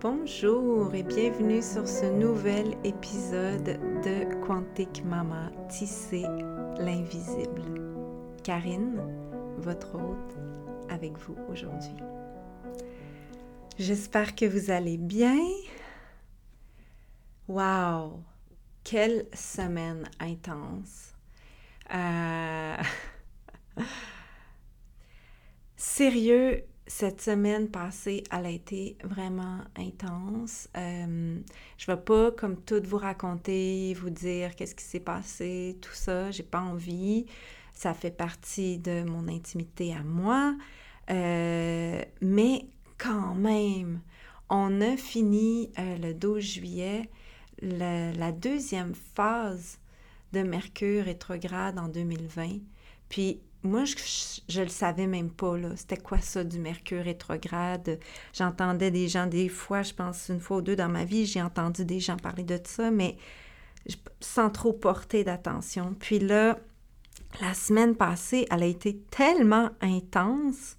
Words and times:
Bonjour 0.00 0.94
et 0.94 1.02
bienvenue 1.02 1.60
sur 1.60 1.88
ce 1.88 2.04
nouvel 2.04 2.76
épisode 2.84 3.80
de 4.04 4.46
Quantique 4.46 5.04
Mama, 5.04 5.50
tisser 5.68 6.22
l'invisible. 6.78 7.96
Karine, 8.44 9.02
votre 9.56 9.96
hôte, 9.96 10.36
avec 10.88 11.18
vous 11.18 11.34
aujourd'hui. 11.50 11.96
J'espère 13.76 14.36
que 14.36 14.44
vous 14.44 14.70
allez 14.70 14.98
bien. 14.98 15.40
Wow! 17.48 18.22
Quelle 18.84 19.26
semaine 19.34 20.08
intense! 20.20 21.12
Euh, 21.92 22.76
sérieux, 25.76 26.64
cette 26.88 27.20
semaine 27.20 27.68
passée, 27.68 28.24
elle 28.32 28.46
a 28.46 28.50
été 28.50 28.96
vraiment 29.04 29.58
intense. 29.76 30.68
Euh, 30.76 31.38
je 31.76 31.90
ne 31.90 31.96
vais 31.96 32.02
pas, 32.02 32.32
comme 32.32 32.56
tout, 32.56 32.80
vous 32.82 32.96
raconter, 32.96 33.94
vous 33.94 34.08
dire 34.08 34.56
qu'est-ce 34.56 34.74
qui 34.74 34.84
s'est 34.84 34.98
passé, 34.98 35.76
tout 35.82 35.92
ça. 35.92 36.30
J'ai 36.30 36.42
pas 36.42 36.60
envie. 36.60 37.26
Ça 37.74 37.92
fait 37.92 38.10
partie 38.10 38.78
de 38.78 39.02
mon 39.04 39.28
intimité 39.28 39.94
à 39.94 40.02
moi. 40.02 40.56
Euh, 41.10 42.02
mais 42.22 42.66
quand 42.96 43.34
même, 43.34 44.00
on 44.48 44.80
a 44.80 44.96
fini 44.96 45.70
euh, 45.78 45.98
le 45.98 46.14
12 46.14 46.42
juillet 46.42 47.08
la 47.60 48.30
deuxième 48.32 48.94
phase 48.94 49.78
de 50.32 50.42
Mercure 50.42 51.04
rétrograde 51.04 51.78
en 51.78 51.88
2020. 51.88 52.60
Puis 53.08 53.40
moi, 53.62 53.84
je, 53.84 54.58
ne 54.58 54.64
le 54.64 54.70
savais 54.70 55.06
même 55.06 55.30
pas. 55.30 55.54
C'était 55.76 55.96
quoi 55.96 56.20
ça, 56.20 56.44
du 56.44 56.58
Mercure 56.58 57.04
rétrograde? 57.04 57.98
J'entendais 58.32 58.90
des 58.90 59.08
gens, 59.08 59.26
des 59.26 59.48
fois, 59.48 59.82
je 59.82 59.92
pense 59.92 60.28
une 60.28 60.40
fois 60.40 60.58
ou 60.58 60.62
deux 60.62 60.76
dans 60.76 60.88
ma 60.88 61.04
vie, 61.04 61.26
j'ai 61.26 61.42
entendu 61.42 61.84
des 61.84 62.00
gens 62.00 62.16
parler 62.16 62.44
de 62.44 62.58
ça, 62.64 62.90
mais 62.90 63.16
sans 64.20 64.50
trop 64.50 64.72
porter 64.72 65.24
d'attention. 65.24 65.94
Puis 65.98 66.18
là, 66.18 66.58
la 67.40 67.54
semaine 67.54 67.96
passée, 67.96 68.46
elle 68.50 68.62
a 68.62 68.66
été 68.66 68.98
tellement 69.10 69.70
intense 69.80 70.76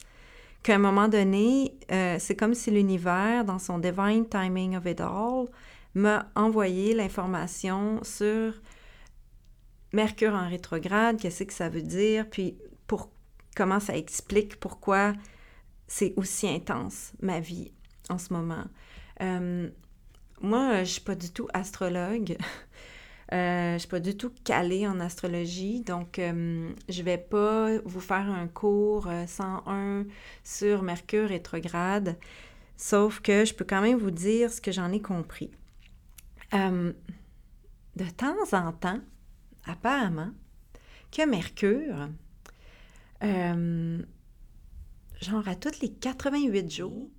qu'à 0.63 0.75
un 0.75 0.79
moment 0.79 1.07
donné, 1.07 1.77
euh, 1.91 2.17
c'est 2.19 2.35
comme 2.35 2.53
si 2.53 2.71
l'univers, 2.71 3.45
dans 3.45 3.59
son 3.59 3.79
divine 3.79 4.27
timing 4.27 4.75
of 4.75 4.85
it 4.85 5.01
all, 5.01 5.45
m'a 5.95 6.27
envoyé 6.35 6.93
l'information 6.93 7.99
sur 8.03 8.53
Mercure 9.91 10.33
en 10.33 10.47
rétrograde, 10.47 11.19
qu'est-ce 11.19 11.43
que 11.43 11.53
ça 11.53 11.69
veut 11.69 11.81
dire, 11.81 12.29
puis 12.29 12.57
comment 13.55 13.79
ça 13.79 13.97
explique 13.97 14.59
pourquoi 14.59 15.13
c'est 15.87 16.13
aussi 16.15 16.47
intense 16.47 17.13
ma 17.21 17.39
vie 17.39 17.71
en 18.09 18.17
ce 18.17 18.31
moment? 18.31 18.65
Euh, 19.21 19.69
moi, 20.41 20.75
je 20.75 20.79
ne 20.79 20.85
suis 20.85 21.01
pas 21.01 21.15
du 21.15 21.31
tout 21.31 21.47
astrologue. 21.53 22.37
Euh, 23.31 23.67
je 23.69 23.73
ne 23.73 23.77
suis 23.77 23.87
pas 23.87 23.99
du 23.99 24.17
tout 24.17 24.31
calée 24.43 24.87
en 24.87 24.99
astrologie, 24.99 25.81
donc 25.81 26.17
euh, 26.17 26.71
je 26.89 26.99
ne 26.99 27.05
vais 27.05 27.19
pas 27.19 27.77
vous 27.85 27.99
faire 27.99 28.27
un 28.27 28.47
cours 28.47 29.07
101 29.27 30.05
sur 30.43 30.81
Mercure 30.81 31.29
rétrograde, 31.29 32.17
sauf 32.75 33.19
que 33.19 33.45
je 33.45 33.53
peux 33.53 33.65
quand 33.65 33.81
même 33.81 33.99
vous 33.99 34.09
dire 34.09 34.51
ce 34.51 34.59
que 34.59 34.71
j'en 34.71 34.91
ai 34.91 34.99
compris. 34.99 35.51
de 36.51 36.95
temps 38.17 38.51
en 38.53 38.71
temps, 38.71 38.99
apparemment, 39.69 40.31
que 41.11 41.25
Mercure, 41.25 42.09
euh, 43.23 44.01
genre 45.21 45.47
à 45.47 45.55
toutes 45.55 45.79
les 45.79 45.91
88 45.91 46.71
jours, 46.71 47.09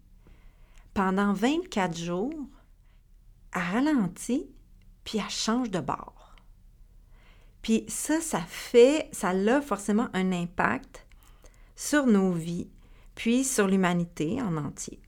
pendant 0.95 1.33
24 1.33 1.97
jours, 1.97 2.47
elle 3.55 3.63
ralentit, 3.63 4.49
puis 5.05 5.19
elle 5.19 5.31
change 5.31 5.71
de 5.71 5.81
bord. 5.81 6.37
Puis 7.63 7.85
ça, 7.89 8.21
ça 8.21 8.41
fait, 8.41 9.09
ça 9.13 9.31
a 9.31 9.61
forcément 9.61 10.09
un 10.15 10.33
impact 10.33 11.07
sur 11.77 12.07
nos 12.07 12.33
vies, 12.33 12.69
puis 13.15 13.45
sur 13.45 13.67
l'humanité 13.67 14.41
en 14.41 14.57
entier. 14.57 15.01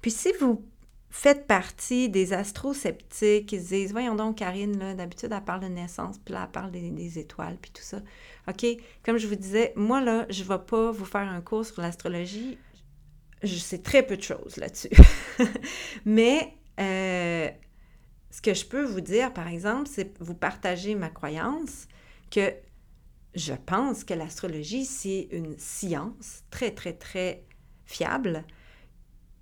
Puis 0.00 0.10
si 0.10 0.32
vous 0.40 0.64
faites 1.10 1.46
partie 1.46 2.08
des 2.08 2.32
astrosceptiques 2.32 3.46
qui 3.46 3.60
se 3.60 3.68
disent 3.68 3.92
Voyons 3.92 4.14
donc, 4.14 4.38
Karine, 4.38 4.78
là, 4.78 4.94
d'habitude, 4.94 5.30
elle 5.32 5.44
parle 5.44 5.60
de 5.60 5.68
naissance, 5.68 6.18
puis 6.18 6.34
là, 6.34 6.44
elle 6.44 6.50
parle 6.50 6.70
des, 6.70 7.18
étoiles, 7.18 7.56
puis 7.60 7.70
tout 7.70 7.82
ça. 7.82 8.00
OK? 8.48 8.66
Comme 9.02 9.18
je 9.18 9.26
vous 9.26 9.34
disais, 9.34 9.72
moi, 9.76 10.00
là, 10.00 10.26
je 10.28 10.42
ne 10.42 10.48
vais 10.48 10.58
pas 10.58 10.90
vous 10.90 11.04
faire 11.04 11.28
un 11.28 11.40
cours 11.40 11.64
sur 11.64 11.80
l'astrologie. 11.80 12.58
Je 13.42 13.54
sais 13.54 13.78
très 13.78 14.02
peu 14.02 14.16
de 14.16 14.22
choses 14.22 14.56
là-dessus. 14.56 14.90
Mais 16.04 16.54
euh, 16.80 17.48
ce 18.30 18.42
que 18.42 18.54
je 18.54 18.64
peux 18.64 18.84
vous 18.84 19.00
dire, 19.00 19.32
par 19.32 19.48
exemple, 19.48 19.88
c'est 19.90 20.18
vous 20.20 20.34
partager 20.34 20.94
ma 20.94 21.08
croyance 21.08 21.86
que 22.30 22.52
je 23.34 23.54
pense 23.54 24.04
que 24.04 24.14
l'astrologie, 24.14 24.84
c'est 24.84 25.28
une 25.30 25.56
science 25.58 26.42
très, 26.50 26.72
très, 26.72 26.92
très 26.92 27.44
fiable 27.86 28.44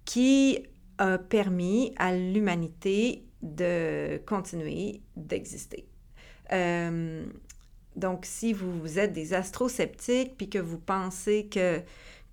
qui 0.04 0.66
a 0.98 1.18
permis 1.18 1.92
à 1.96 2.14
l'humanité 2.14 3.26
de 3.42 4.20
continuer 4.26 5.00
d'exister. 5.16 5.86
Euh, 6.52 7.24
donc, 7.94 8.26
si 8.26 8.52
vous, 8.52 8.98
êtes 8.98 9.12
des 9.12 9.34
astrosceptiques 9.34 10.36
puis 10.36 10.48
que 10.48 10.58
vous 10.58 10.78
pensez 10.78 11.48
que, 11.48 11.82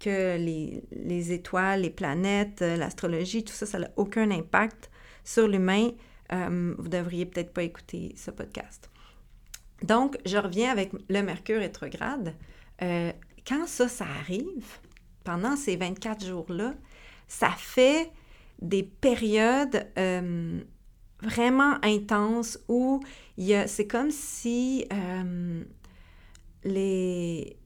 les, 0.05 0.83
les 0.91 1.31
étoiles, 1.31 1.81
les 1.81 1.89
planètes, 1.89 2.61
euh, 2.61 2.75
l'astrologie, 2.75 3.45
tout 3.45 3.53
ça, 3.53 3.65
ça 3.65 3.79
n'a 3.79 3.89
aucun 3.95 4.31
impact 4.31 4.91
sur 5.23 5.47
l'humain, 5.47 5.91
euh, 6.33 6.75
vous 6.77 6.89
devriez 6.89 7.25
peut-être 7.25 7.53
pas 7.53 7.63
écouter 7.63 8.13
ce 8.17 8.29
podcast. 8.29 8.89
Donc, 9.81 10.17
je 10.25 10.37
reviens 10.37 10.71
avec 10.71 10.91
le 11.07 11.21
Mercure 11.21 11.59
rétrograde. 11.59 12.35
quand 12.79 13.65
ça, 13.65 13.87
ça 13.87 14.05
arrive, 14.19 14.79
pendant 15.23 15.55
ces 15.55 15.77
24 15.77 16.25
jours-là, 16.25 16.73
ça 17.27 17.51
fait 17.57 18.11
des 18.63 18.83
périodes 18.83 19.85
euh, 19.97 20.61
vraiment 21.21 21.75
intenses 21.83 22.57
où 22.67 23.01
c'est 23.37 23.87
comme 23.87 24.11
si 24.11 24.85
euh, 24.91 25.63
les, 26.63 27.57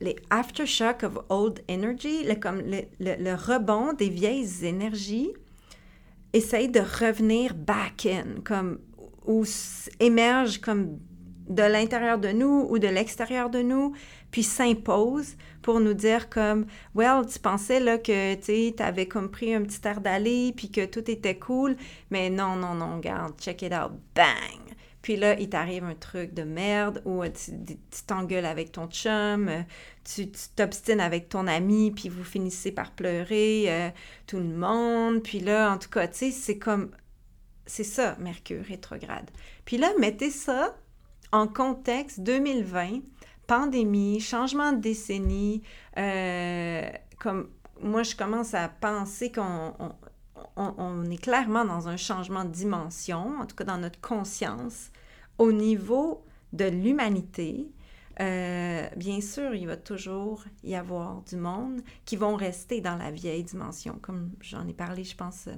les 0.00 0.16
aftershocks 0.30 1.04
of 1.04 1.18
old 1.28 1.62
energy, 1.70 2.24
le, 2.24 2.34
comme 2.34 2.60
le, 2.60 3.34
rebond 3.34 3.92
des 3.92 4.08
vieilles 4.08 4.64
énergies, 4.64 5.32
essaye 6.32 6.68
de 6.68 6.80
revenir 6.80 7.54
back 7.54 8.06
in, 8.06 8.40
comme, 8.44 8.80
ou 9.24 9.44
émerge 10.00 10.60
comme 10.60 10.98
de 11.48 11.62
l'intérieur 11.62 12.18
de 12.18 12.28
nous 12.28 12.66
ou 12.70 12.78
de 12.78 12.88
l'extérieur 12.88 13.50
de 13.50 13.62
nous, 13.62 13.94
puis 14.30 14.42
s'impose 14.42 15.36
pour 15.62 15.80
nous 15.80 15.94
dire 15.94 16.28
comme, 16.28 16.66
well, 16.94 17.26
tu 17.30 17.38
pensais 17.38 17.80
là 17.80 17.98
que 17.98 18.34
tu 18.34 18.82
avais 18.82 19.06
comme 19.06 19.30
pris 19.30 19.54
un 19.54 19.62
petit 19.62 19.80
air 19.86 20.00
d'aller, 20.00 20.52
puis 20.56 20.70
que 20.70 20.84
tout 20.84 21.10
était 21.10 21.38
cool, 21.38 21.76
mais 22.10 22.30
non, 22.30 22.56
non, 22.56 22.74
non, 22.74 22.96
regarde, 22.96 23.34
check 23.40 23.62
it 23.62 23.72
out, 23.72 23.92
bang! 24.14 24.68
Puis 25.02 25.16
là, 25.16 25.38
il 25.38 25.48
t'arrive 25.48 25.84
un 25.84 25.94
truc 25.94 26.34
de 26.34 26.42
merde 26.42 27.00
ou 27.04 27.22
tu 27.24 27.78
t'engueules 28.06 28.44
avec 28.44 28.72
ton 28.72 28.88
chum, 28.88 29.50
tu 30.04 30.30
t'obstines 30.56 31.00
avec 31.00 31.28
ton 31.28 31.46
ami, 31.46 31.92
puis 31.92 32.08
vous 32.08 32.24
finissez 32.24 32.72
par 32.72 32.90
pleurer, 32.92 33.64
euh, 33.68 33.90
tout 34.26 34.38
le 34.38 34.44
monde. 34.44 35.22
Puis 35.22 35.40
là, 35.40 35.72
en 35.72 35.78
tout 35.78 35.88
cas, 35.88 36.08
tu 36.08 36.18
sais, 36.18 36.30
c'est 36.30 36.58
comme... 36.58 36.90
C'est 37.64 37.84
ça, 37.84 38.16
Mercure 38.18 38.64
rétrograde. 38.64 39.30
Puis 39.64 39.76
là, 39.76 39.92
mettez 39.98 40.30
ça 40.30 40.76
en 41.32 41.46
contexte 41.46 42.20
2020, 42.20 43.00
pandémie, 43.46 44.20
changement 44.20 44.72
de 44.72 44.78
décennie, 44.78 45.62
euh, 45.96 46.88
comme 47.18 47.48
moi 47.82 48.02
je 48.02 48.16
commence 48.16 48.54
à 48.54 48.68
penser 48.68 49.30
qu'on 49.30 49.74
on, 50.56 51.10
est 51.10 51.22
clairement 51.22 51.64
dans 51.64 51.88
un 51.88 51.96
changement 51.96 52.44
de 52.44 52.50
dimension, 52.50 53.38
en 53.40 53.46
tout 53.46 53.56
cas 53.56 53.64
dans 53.64 53.78
notre 53.78 54.00
conscience, 54.00 54.90
au 55.38 55.52
niveau 55.52 56.24
de 56.52 56.64
l'humanité. 56.64 57.70
Euh, 58.20 58.88
bien 58.96 59.20
sûr, 59.20 59.54
il 59.54 59.66
va 59.66 59.76
toujours 59.76 60.44
y 60.64 60.74
avoir 60.74 61.22
du 61.22 61.36
monde 61.36 61.82
qui 62.04 62.16
vont 62.16 62.34
rester 62.34 62.80
dans 62.80 62.96
la 62.96 63.12
vieille 63.12 63.44
dimension, 63.44 63.98
comme 64.02 64.32
j'en 64.40 64.66
ai 64.66 64.72
parlé, 64.72 65.04
je 65.04 65.14
pense, 65.14 65.48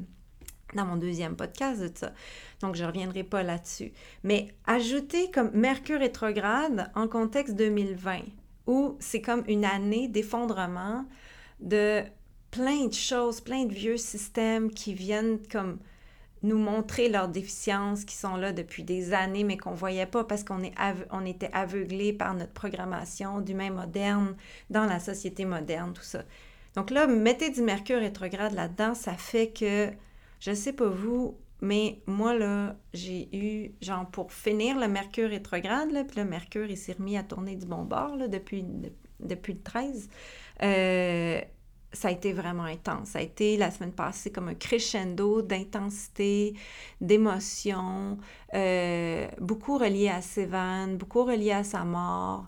dans 0.75 0.85
mon 0.85 0.97
deuxième 0.97 1.37
podcast 1.37 1.81
de 1.81 1.91
ça. 1.95 2.13
Donc, 2.61 2.77
je 2.77 2.83
ne 2.83 2.89
reviendrai 2.89 3.23
pas 3.25 3.43
là-dessus. 3.43 3.93
Mais 4.23 4.49
ajouter 4.67 5.31
comme 5.31 5.51
Mercure 5.53 6.01
rétrograde 6.01 6.91
en 6.95 7.09
contexte 7.09 7.57
2020, 7.57 8.21
où 8.67 8.97
c'est 9.01 9.21
comme 9.21 9.45
une 9.49 9.65
année 9.65 10.09
d'effondrement 10.09 11.05
de 11.61 12.03
plein 12.51 12.87
de 12.87 12.95
choses, 12.95 13.41
plein 13.41 13.65
de 13.65 13.73
vieux 13.73 13.97
systèmes 13.97 14.71
qui 14.71 14.95
viennent 14.95 15.39
comme 15.51 15.79
nous 16.43 16.59
montrer 16.59 17.09
leurs 17.09 17.29
déficiences 17.29 18.05
qui 18.05 18.17
sont 18.17 18.37
là 18.37 18.53
depuis 18.53 18.83
des 18.83 19.13
années, 19.13 19.45
mais 19.45 19.59
qu'on 19.59 19.73
ne 19.73 19.77
voyait 19.77 20.07
pas 20.07 20.25
parce 20.25 20.43
qu'on 20.43 20.63
on 21.11 21.27
était 21.27 21.51
aveuglé 21.53 22.13
par 22.13 22.35
notre 22.35 22.53
programmation 22.53 23.41
d'humain 23.41 23.71
moderne 23.71 24.35
dans 24.71 24.87
la 24.87 25.01
société 25.01 25.45
moderne, 25.45 25.93
tout 25.93 26.03
ça. 26.03 26.23
Donc 26.77 26.91
là, 26.91 27.07
mettez 27.07 27.51
du 27.51 27.61
Mercure 27.63 27.99
rétrograde 27.99 28.55
là-dedans, 28.55 28.95
ça 28.95 29.13
fait 29.15 29.49
que 29.49 29.91
Je 30.41 30.53
sais 30.55 30.73
pas 30.73 30.89
vous, 30.89 31.39
mais 31.61 32.01
moi, 32.07 32.35
là, 32.35 32.77
j'ai 32.95 33.29
eu, 33.37 33.73
genre, 33.83 34.07
pour 34.11 34.33
finir 34.33 34.79
le 34.79 34.89
Mercure 34.89 35.29
rétrograde, 35.29 35.91
puis 36.09 36.17
le 36.17 36.25
Mercure, 36.25 36.67
il 36.71 36.77
s'est 36.77 36.95
remis 36.95 37.17
à 37.17 37.23
tourner 37.23 37.57
du 37.57 37.67
bon 37.67 37.85
bord, 37.85 38.17
depuis, 38.29 38.65
depuis 39.21 39.53
le 39.53 39.61
13. 39.63 40.09
Euh, 40.63 41.41
ça 41.93 42.09
a 42.09 42.11
été 42.11 42.33
vraiment 42.33 42.65
intense. 42.65 43.09
Ça 43.11 43.19
a 43.19 43.23
été 43.23 43.57
la 43.57 43.71
semaine 43.71 43.93
passée 43.93 44.31
comme 44.31 44.49
un 44.49 44.55
crescendo 44.55 45.43
d'intensité, 45.43 46.55
d'émotion, 47.01 48.19
euh, 48.55 49.29
beaucoup 49.41 49.77
relié 49.77 50.09
à 50.09 50.23
Sévan, 50.23 50.97
beaucoup 50.97 51.25
relié 51.25 51.53
à 51.53 51.65
sa 51.65 51.85
mort, 51.85 52.47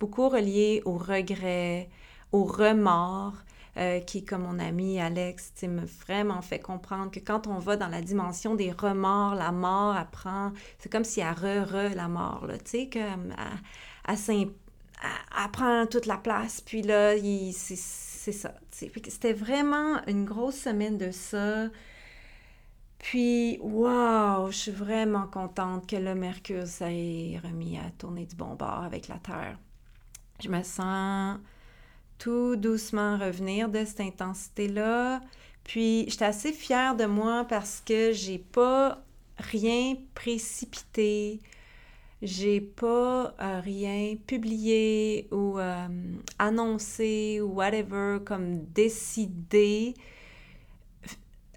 beaucoup 0.00 0.28
relié 0.28 0.80
au 0.84 0.96
regret, 0.96 1.90
au 2.32 2.44
remords. 2.44 3.34
Euh, 3.76 3.98
qui, 3.98 4.24
comme 4.24 4.42
mon 4.42 4.60
ami 4.60 5.00
Alex, 5.00 5.52
me 5.64 5.84
vraiment 5.84 6.42
fait 6.42 6.60
comprendre 6.60 7.10
que 7.10 7.18
quand 7.18 7.48
on 7.48 7.58
va 7.58 7.76
dans 7.76 7.88
la 7.88 8.02
dimension 8.02 8.54
des 8.54 8.70
remords, 8.70 9.34
la 9.34 9.50
mort 9.50 9.96
apprend, 9.96 10.52
c'est 10.78 10.88
comme 10.90 11.02
si 11.02 11.18
elle 11.18 11.34
re-re 11.34 11.92
la 11.96 12.06
mort, 12.06 12.46
tu 12.64 12.70
sais, 12.70 12.88
comme 12.88 13.34
elle, 14.06 14.16
elle, 15.02 15.50
prend 15.50 15.86
toute 15.86 16.06
la 16.06 16.18
place, 16.18 16.60
puis 16.60 16.82
là, 16.82 17.14
c'est 17.52 18.32
ça. 18.32 18.54
C'était 18.70 19.32
vraiment 19.32 20.00
une 20.06 20.24
grosse 20.24 20.56
semaine 20.56 20.96
de 20.96 21.10
ça. 21.10 21.66
Puis, 22.98 23.58
waouh, 23.60 24.52
je 24.52 24.56
suis 24.56 24.70
vraiment 24.70 25.26
contente 25.26 25.88
que 25.88 25.96
le 25.96 26.14
Mercure 26.14 26.66
s'est 26.66 27.40
remis 27.42 27.76
à 27.76 27.90
tourner 27.98 28.24
du 28.24 28.36
bon 28.36 28.54
bord 28.54 28.84
avec 28.84 29.08
la 29.08 29.18
Terre. 29.18 29.58
Je 30.40 30.48
me 30.48 30.62
sens 30.62 31.38
tout 32.18 32.56
doucement 32.56 33.18
revenir 33.18 33.68
de 33.68 33.84
cette 33.84 34.00
intensité-là. 34.00 35.20
Puis, 35.64 36.04
j'étais 36.08 36.24
assez 36.24 36.52
fière 36.52 36.96
de 36.96 37.06
moi 37.06 37.44
parce 37.48 37.82
que 37.84 38.12
j'ai 38.12 38.38
pas 38.38 39.02
rien 39.38 39.96
précipité, 40.14 41.40
j'ai 42.22 42.60
pas 42.60 43.34
euh, 43.40 43.60
rien 43.60 44.16
publié 44.26 45.28
ou 45.30 45.58
euh, 45.58 45.88
annoncé 46.38 47.40
ou 47.42 47.54
whatever 47.54 48.18
comme 48.24 48.64
décidé 48.66 49.94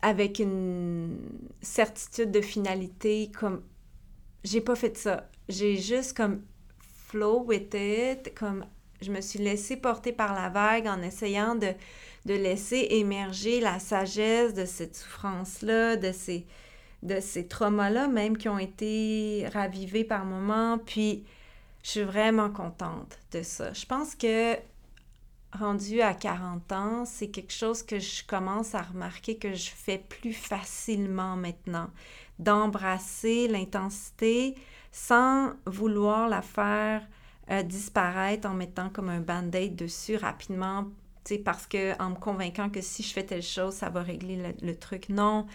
avec 0.02 0.40
une 0.40 1.18
certitude 1.62 2.32
de 2.32 2.42
finalité 2.42 3.32
comme 3.38 3.62
j'ai 4.44 4.62
pas 4.62 4.76
fait 4.76 4.96
ça. 4.98 5.30
J'ai 5.50 5.78
juste 5.78 6.16
comme 6.16 6.42
flow 7.08 7.44
with 7.44 7.74
it, 7.74 8.34
comme 8.36 8.66
je 9.02 9.12
me 9.12 9.22
suis 9.22 9.40
laissée 9.40 9.78
porter 9.78 10.12
par 10.12 10.34
la 10.34 10.50
vague 10.50 10.88
en 10.88 11.02
essayant 11.02 11.56
de, 11.56 11.74
laisser 12.26 12.88
émerger 12.92 13.62
la 13.62 13.80
sagesse 13.80 14.54
de 14.54 14.66
cette 14.66 14.96
souffrance-là, 14.96 15.96
de 15.96 16.12
ces, 16.12 17.48
traumas-là 17.48 18.08
même 18.08 18.38
qui 18.38 18.50
ont 18.50 18.60
été 18.60 19.48
ravivés 19.54 20.04
par 20.04 20.26
moments. 20.26 20.78
Puis, 20.78 21.24
je 21.84 21.92
suis 21.92 22.04
vraiment 22.04 22.50
contente 22.50 23.18
de 23.32 23.44
ça. 23.44 23.72
Je 23.72 23.86
pense 23.86 24.14
que 24.16 24.56
rendu 25.54 26.02
à 26.02 26.14
40 26.14 26.72
ans, 26.74 27.06
c'est 27.06 27.30
quelque 27.30 27.54
chose 27.54 27.84
que 27.84 28.00
je 28.00 28.26
commence 28.26 28.76
à 28.76 28.82
remarquer 28.82 29.38
que 29.38 29.54
je 29.54 29.70
fais 29.70 29.98
plus 29.98 30.34
facilement 30.34 31.36
maintenant, 31.38 31.90
d'embrasser 32.40 33.48
l'intensité 33.48 34.56
sans 34.92 35.54
vouloir 35.66 36.28
la 36.28 36.42
faire 36.42 37.08
disparaître 37.66 38.48
en 38.48 38.54
mettant 38.54 38.90
comme 38.90 39.10
un 39.10 39.22
band-aid 39.22 39.76
dessus 39.76 40.18
rapidement 40.18 40.86
parce 41.38 41.68
que 41.68 42.02
en 42.02 42.12
me 42.12 42.16
convainquant 42.16 42.70
que 42.70 42.80
si 42.80 43.04
je 43.04 43.12
fais 43.12 43.26
telle 43.26 43.44
chose, 43.44 43.74
ça 43.74 43.90
va 43.90 44.02
régler 44.02 44.56
le, 44.62 44.76
truc. 44.76 45.10
Non, 45.10 45.46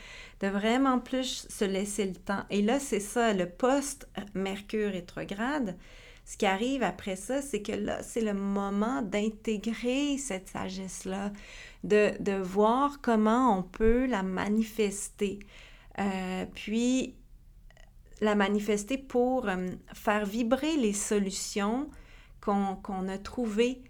de 0.41 0.49
vraiment 0.49 0.99
plus 0.99 1.47
se 1.49 1.65
laisser 1.65 2.05
le 2.05 2.15
temps. 2.15 2.45
Et 2.51 2.61
là, 2.61 2.79
c'est 2.79 3.01
ça, 3.01 3.33
le 3.33 3.49
post-Mercure 3.49 4.93
rétrograde. 4.93 5.77
Ce 6.25 6.37
qui 6.37 6.47
arrive 6.47 6.83
après 6.83 7.17
ça, 7.17 7.41
c'est 7.41 7.63
que 7.63 7.73
là, 7.73 8.03
c'est 8.03 8.21
le 8.21 8.35
moment 8.35 9.03
d'intégrer 9.03 10.19
cette 10.19 10.49
sagesse-là, 10.49 11.33
de, 11.85 12.13
de, 12.21 12.33
voir 12.33 13.01
comment 13.01 13.59
on 13.59 13.63
peut 13.63 14.07
la 14.07 14.23
manifester. 14.23 15.41
Euh, 15.99 16.47
puis, 16.55 17.15
la 18.23 18.37
manifester 18.37 18.97
pour 18.97 19.49
euh, 19.49 19.69
faire 19.93 20.25
vibrer 20.25 20.77
les 20.77 20.93
solutions 20.93 21.91
qu'on 22.41 23.09
a 23.09 23.19
trouvées 23.19 23.83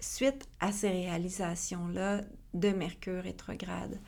suite 0.00 0.48
à 0.60 0.72
ces 0.72 0.88
réalisations-là 0.88 2.22
de 2.54 2.68
Mercure 2.70 3.22
rétrograde. 3.22 3.98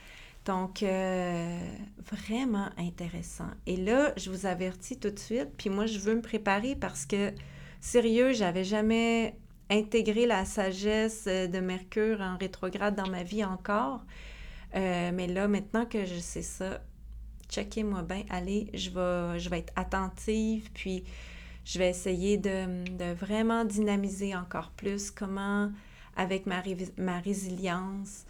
Donc, 0.44 0.82
euh, 0.82 1.58
vraiment 1.98 2.70
intéressant. 2.76 3.50
Et 3.66 3.76
là, 3.76 4.12
je 4.16 4.30
vous 4.30 4.46
avertis 4.46 4.98
tout 4.98 5.10
de 5.10 5.18
suite, 5.18 5.50
puis 5.56 5.70
moi, 5.70 5.86
je 5.86 5.98
veux 5.98 6.14
me 6.14 6.22
préparer 6.22 6.76
parce 6.76 7.06
que, 7.06 7.32
sérieux, 7.80 8.32
j'avais 8.32 8.64
jamais 8.64 9.36
intégré 9.70 10.26
la 10.26 10.44
sagesse 10.44 11.24
de 11.24 11.60
Mercure 11.60 12.20
en 12.20 12.36
rétrograde 12.36 12.94
dans 12.94 13.08
ma 13.08 13.22
vie 13.22 13.44
encore. 13.44 14.04
Euh, 14.74 15.10
mais 15.14 15.26
là, 15.26 15.48
maintenant 15.48 15.86
que 15.86 16.04
je 16.04 16.18
sais 16.18 16.42
ça, 16.42 16.80
checkez-moi 17.48 18.02
bien, 18.02 18.24
allez, 18.30 18.70
je 18.74 18.90
vais, 18.90 19.38
je 19.38 19.48
vais 19.48 19.60
être 19.60 19.72
attentive, 19.76 20.70
puis 20.72 21.04
je 21.64 21.78
vais 21.78 21.90
essayer 21.90 22.36
de, 22.36 23.14
vraiment 23.14 23.64
dynamiser 23.64 24.34
encore 24.34 24.70
plus 24.70 25.10
comment, 25.10 25.70
avec 26.16 26.46
ma, 26.46 26.62
ma 26.98 27.20
résilience, 27.20 28.24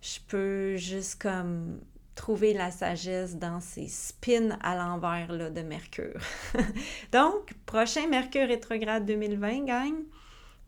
je 0.00 0.18
peux 0.28 0.76
juste 0.76 1.20
comme 1.20 1.80
trouver 2.14 2.52
la 2.52 2.70
sagesse 2.70 3.36
dans 3.36 3.60
ces 3.60 3.88
spins 3.88 4.56
à 4.60 4.76
l'envers 4.76 5.50
de 5.50 5.62
Mercure. 5.62 6.20
Donc, 7.12 7.54
prochain 7.66 8.06
Mercure 8.08 8.48
rétrograde 8.48 9.06
2020, 9.06 9.64
gang, 9.64 9.94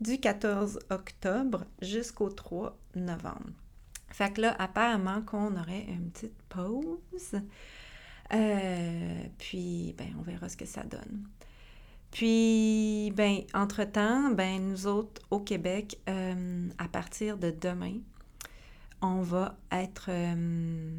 du 0.01 0.19
14 0.19 0.79
octobre 0.89 1.65
jusqu'au 1.81 2.29
3 2.29 2.77
novembre. 2.95 3.64
Fait 4.09 4.33
que 4.33 4.41
là, 4.41 4.55
apparemment 4.59 5.21
qu'on 5.21 5.55
aurait 5.57 5.85
une 5.87 6.09
petite 6.09 6.41
pause. 6.49 7.41
Euh, 8.33 9.23
puis, 9.37 9.93
ben, 9.97 10.07
on 10.19 10.21
verra 10.21 10.49
ce 10.49 10.57
que 10.57 10.65
ça 10.65 10.83
donne. 10.83 11.27
Puis, 12.11 13.11
ben, 13.15 13.41
entre-temps, 13.53 14.31
ben, 14.31 14.69
nous 14.69 14.87
autres, 14.87 15.21
au 15.31 15.39
Québec, 15.39 15.99
euh, 16.09 16.69
à 16.77 16.87
partir 16.87 17.37
de 17.37 17.51
demain, 17.51 17.97
on 19.01 19.21
va 19.21 19.57
être... 19.71 20.07
Euh, 20.09 20.89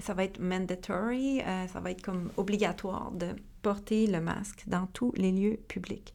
ça 0.00 0.12
va 0.12 0.24
être 0.24 0.40
mandatory, 0.40 1.40
ça 1.72 1.78
va 1.78 1.92
être 1.92 2.02
comme 2.02 2.32
obligatoire 2.36 3.12
de 3.12 3.28
porter 3.62 4.08
le 4.08 4.20
masque 4.20 4.64
dans 4.66 4.86
tous 4.88 5.12
les 5.16 5.30
lieux 5.30 5.56
publics. 5.68 6.12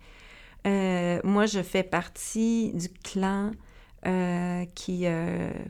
moi, 0.65 1.45
je 1.45 1.63
fais 1.63 1.83
partie 1.83 2.73
du 2.73 2.89
clan 2.89 3.51
qui 4.75 5.05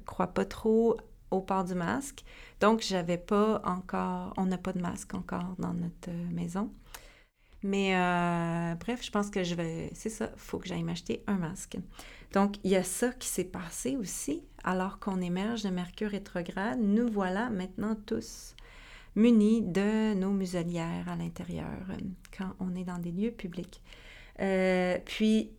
croit 0.05 0.33
pas 0.33 0.45
trop 0.45 0.97
au 1.31 1.41
port 1.41 1.63
du 1.63 1.75
masque. 1.75 2.23
Donc, 2.59 2.81
j'avais 2.81 3.17
pas 3.17 3.61
encore, 3.65 4.33
on 4.37 4.45
n'a 4.45 4.57
pas 4.57 4.73
de 4.73 4.81
masque 4.81 5.13
encore 5.13 5.55
dans 5.59 5.73
notre 5.73 6.09
euh, 6.09 6.29
maison. 6.31 6.71
Mais 7.61 7.95
euh, 7.95 8.75
bref, 8.75 9.03
je 9.03 9.11
pense 9.11 9.29
que 9.29 9.43
je 9.43 9.55
vais, 9.55 9.91
c'est 9.93 10.09
ça, 10.09 10.31
il 10.33 10.39
faut 10.39 10.59
que 10.59 10.67
j'aille 10.67 10.83
m'acheter 10.83 11.23
un 11.27 11.35
masque. 11.35 11.77
Donc, 12.33 12.55
il 12.63 12.71
y 12.71 12.75
a 12.75 12.83
ça 12.83 13.09
qui 13.11 13.27
s'est 13.27 13.43
passé 13.43 13.97
aussi, 13.97 14.43
alors 14.63 14.99
qu'on 14.99 15.19
émerge 15.19 15.63
de 15.63 15.69
Mercure 15.69 16.11
rétrograde. 16.11 16.79
Nous 16.79 17.07
voilà 17.07 17.49
maintenant 17.49 17.95
tous 18.05 18.55
munis 19.15 19.61
de 19.61 20.13
nos 20.13 20.31
muselières 20.31 21.09
à 21.09 21.15
l'intérieur 21.15 21.65
euh, 21.89 21.97
quand 22.37 22.53
on 22.59 22.75
est 22.75 22.85
dans 22.85 22.99
des 22.99 23.11
lieux 23.11 23.31
publics. 23.31 23.81
puis, 25.05 25.51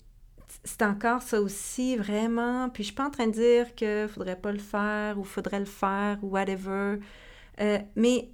c'est 0.64 0.82
encore 0.82 1.22
ça 1.22 1.40
aussi, 1.40 1.96
vraiment. 1.96 2.68
Puis 2.68 2.82
je 2.82 2.88
suis 2.88 2.94
pas 2.94 3.06
en 3.06 3.10
train 3.10 3.26
de 3.26 3.32
dire 3.32 3.74
qu'il 3.74 4.08
faudrait 4.08 4.40
pas 4.40 4.52
le 4.52 4.58
faire 4.58 5.18
ou 5.18 5.24
faudrait 5.24 5.60
le 5.60 5.64
faire 5.64 6.18
ou 6.22 6.28
whatever. 6.28 6.98
Euh, 7.60 7.78
mais 7.96 8.30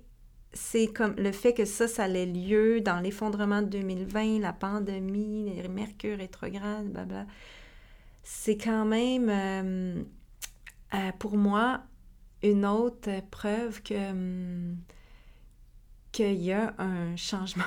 c'est 0.52 0.88
comme 0.88 1.14
le 1.16 1.33
fait 1.33 1.54
que 1.54 1.64
ça, 1.64 1.87
ça 1.87 2.09
ait 2.09 2.26
lieu 2.26 2.80
dans 2.80 3.00
l'effondrement 3.00 3.62
de 3.62 3.68
2020, 3.68 4.40
la 4.40 4.52
pandémie, 4.52 5.52
les 5.54 5.68
mercure 5.68 6.18
rétrograde, 6.18 6.88
blabla. 6.90 7.26
C'est 8.23 8.56
quand 8.56 8.85
même, 8.85 9.28
euh, 9.28 10.02
euh, 10.95 11.12
pour 11.18 11.37
moi, 11.37 11.83
une 12.42 12.66
autre 12.66 13.11
preuve 13.30 13.83
que 13.83 14.11
hum, 14.11 14.76
qu'il 16.12 16.42
y 16.42 16.52
a 16.52 16.75
un 16.78 17.14
changement 17.16 17.64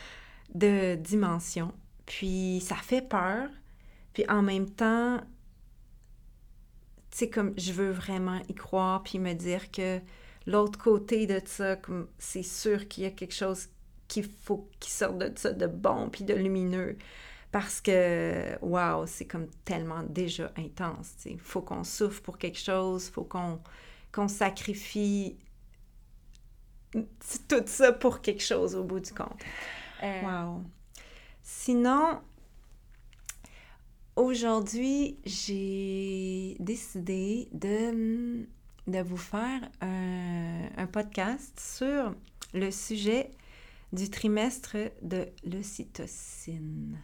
de 0.54 0.96
dimension. 0.96 1.72
Puis 2.04 2.60
ça 2.60 2.76
fait 2.76 3.02
peur, 3.08 3.48
puis 4.12 4.24
en 4.28 4.42
même 4.42 4.68
temps, 4.70 5.18
tu 7.10 7.18
sais, 7.18 7.30
comme 7.30 7.54
je 7.56 7.72
veux 7.72 7.90
vraiment 7.90 8.40
y 8.48 8.54
croire, 8.54 9.02
puis 9.02 9.18
me 9.18 9.34
dire 9.34 9.70
que 9.70 10.00
l'autre 10.46 10.78
côté 10.78 11.26
de 11.26 11.40
ça, 11.44 11.76
c'est 12.18 12.42
sûr 12.42 12.88
qu'il 12.88 13.04
y 13.04 13.06
a 13.06 13.10
quelque 13.10 13.34
chose 13.34 13.68
qu'il 14.08 14.24
faut 14.24 14.68
qui 14.80 14.90
sorte 14.90 15.18
de 15.18 15.32
ça 15.36 15.52
de 15.52 15.66
bon, 15.66 16.10
puis 16.10 16.24
de 16.24 16.34
lumineux. 16.34 16.96
Parce 17.50 17.82
que, 17.82 18.58
waouh, 18.62 19.06
c'est 19.06 19.26
comme 19.26 19.48
tellement 19.64 20.02
déjà 20.02 20.50
intense. 20.56 21.12
Il 21.26 21.38
faut 21.38 21.60
qu'on 21.60 21.84
souffre 21.84 22.22
pour 22.22 22.38
quelque 22.38 22.58
chose, 22.58 23.08
il 23.08 23.12
faut 23.12 23.24
qu'on 23.24 23.60
qu'on 24.10 24.28
sacrifie 24.28 25.38
tout 27.48 27.62
ça 27.64 27.92
pour 27.92 28.20
quelque 28.20 28.42
chose 28.42 28.74
au 28.74 28.84
bout 28.84 29.00
du 29.00 29.12
compte. 29.12 29.40
Euh, 30.02 30.22
wow. 30.22 30.62
Sinon, 31.42 32.20
aujourd'hui, 34.16 35.18
j'ai 35.24 36.56
décidé 36.60 37.48
de, 37.52 38.46
de 38.86 39.00
vous 39.00 39.16
faire 39.16 39.68
un, 39.80 40.68
un 40.76 40.86
podcast 40.86 41.58
sur 41.60 42.14
le 42.54 42.70
sujet 42.70 43.30
du 43.92 44.08
trimestre 44.10 44.76
de 45.02 45.28
l'ocytocine. 45.44 46.98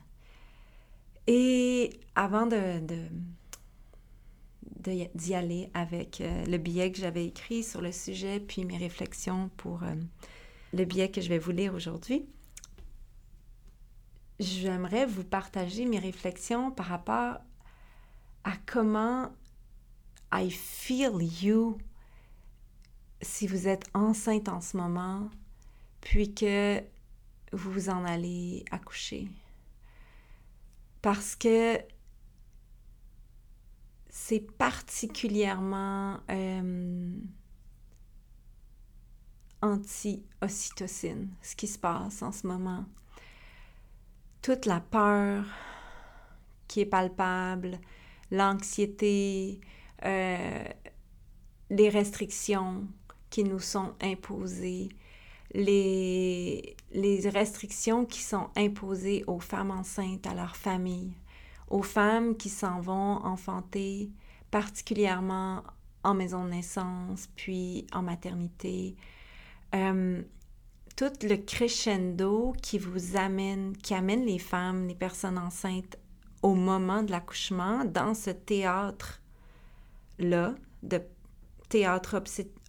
Et 1.27 1.91
avant 2.15 2.47
de, 2.47 2.81
d'y 5.15 5.35
aller 5.35 5.69
avec 5.75 6.23
euh, 6.23 6.45
le 6.47 6.57
billet 6.57 6.91
que 6.91 6.99
j'avais 6.99 7.27
écrit 7.27 7.63
sur 7.63 7.83
le 7.83 7.93
sujet, 7.93 8.41
puis 8.41 8.65
mes 8.65 8.79
réflexions 8.79 9.51
pour 9.59 9.83
euh, 9.83 9.95
le 10.73 10.85
billet 10.87 11.11
que 11.11 11.21
je 11.21 11.29
vais 11.29 11.39
vous 11.39 11.51
lire 11.51 11.75
aujourd'hui, 11.75 12.25
j'aimerais 14.39 15.07
vous 15.07 15.25
partager 15.25 15.85
mes 15.85 15.99
réflexions 15.99 16.71
par 16.71 16.87
rapport 16.87 17.39
à 18.45 18.53
comment 18.67 19.33
I 20.33 20.51
feel 20.51 21.23
you 21.43 21.79
si 23.21 23.47
vous 23.47 23.67
êtes 23.67 23.87
enceinte 23.95 24.49
en 24.49 24.61
ce 24.61 24.77
moment, 24.77 25.29
puis 26.01 26.35
que 26.35 26.81
vous 27.53 27.73
vous 27.73 27.89
en 27.89 28.05
allez 28.05 28.65
accoucher 28.71 29.29
parce 31.03 31.37
que 31.37 31.79
c'est 34.11 34.41
particulièrement 34.41 36.19
euh, 36.31 37.17
anti-ocytocine, 39.63 41.29
ce 41.43 41.57
qui 41.57 41.67
se 41.67 41.79
passe 41.79 42.23
en 42.23 42.33
ce 42.33 42.47
moment. 42.47 42.85
Toute 44.49 44.65
la 44.65 44.81
peur 44.81 45.45
qui 46.69 46.81
est 46.81 46.87
palpable, 46.87 47.79
l'anxiété, 48.31 49.61
euh, 50.07 50.65
les 51.69 51.91
restrictions 51.91 52.89
qui 53.29 53.45
nous 53.45 53.61
sont 53.61 53.93
imposées, 54.01 54.89
les, 55.53 56.77
restrictions 57.31 58.07
qui 58.07 58.23
sont 58.23 58.49
imposées 58.57 59.23
aux 59.27 59.39
femmes 59.39 59.71
enceintes, 59.71 60.27
à 60.27 60.33
leur 60.33 60.57
famille, 60.57 61.13
aux 61.69 61.83
femmes 61.83 62.35
qui 62.35 62.49
s'en 62.49 62.81
vont 62.81 63.23
enfanter, 63.27 64.09
particulièrement 64.51 65.63
en 66.05 66.15
maison 66.15 66.47
de 66.47 66.53
naissance, 66.53 67.29
puis 67.37 67.87
en 67.93 68.01
maternité. 68.01 68.97
Euh, 69.75 70.23
tout 70.99 71.13
le 71.23 71.37
crescendo 71.37 72.53
qui 72.61 72.77
vous 72.77 73.17
amène, 73.17 73.77
qui 73.77 73.95
amène 73.95 74.27
les 74.27 74.41
femmes, 74.41 74.89
les 74.89 74.97
personnes 74.97 75.39
enceintes 75.39 75.97
au 76.43 76.57
moment 76.57 77.05
de 77.05 77.13
l'accouchement, 77.13 77.85
dans 77.85 78.15
ce 78.15 78.31
théâtre-là, 78.31 79.21
de 80.83 81.01
théâtre 81.69 82.21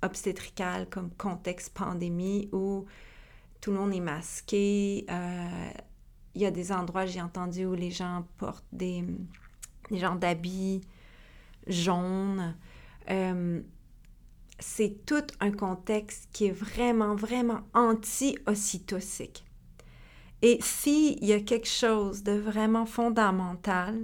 obstétrical 0.04 0.88
comme 0.92 1.10
contexte 1.10 1.74
pandémie 1.74 2.50
où 2.52 2.86
tout 3.62 3.72
le 3.72 3.78
monde 3.78 3.96
est 3.96 4.00
masqué. 4.00 5.08
Euh, 5.10 5.72
il 6.36 6.44
y 6.44 6.46
a 6.46 6.52
des 6.52 6.72
endroits, 6.72 7.08
j'ai 7.08 7.24
entendu, 7.24 7.66
où 7.66 7.74
les 7.74 7.90
gens 7.90 8.28
portent 8.38 8.64
des, 8.72 9.04
des 9.90 9.98
genres 9.98 10.18
d'habits 10.18 10.82
jaunes. 11.66 12.56
Euh, 13.10 13.64
c'est 14.60 15.06
tout 15.06 15.26
un 15.40 15.52
contexte 15.52 16.30
qui 16.32 16.46
est 16.46 16.52
vraiment, 16.52 17.16
vraiment 17.16 17.62
anti-ocytocique. 17.74 19.46
Et 20.42 20.60
s'il 20.62 21.24
y 21.24 21.34
a 21.34 21.42
quelque 21.42 21.68
chose 21.68 22.24
de 22.24 22.34
vraiment 22.34 22.86
fondamental 22.86 23.98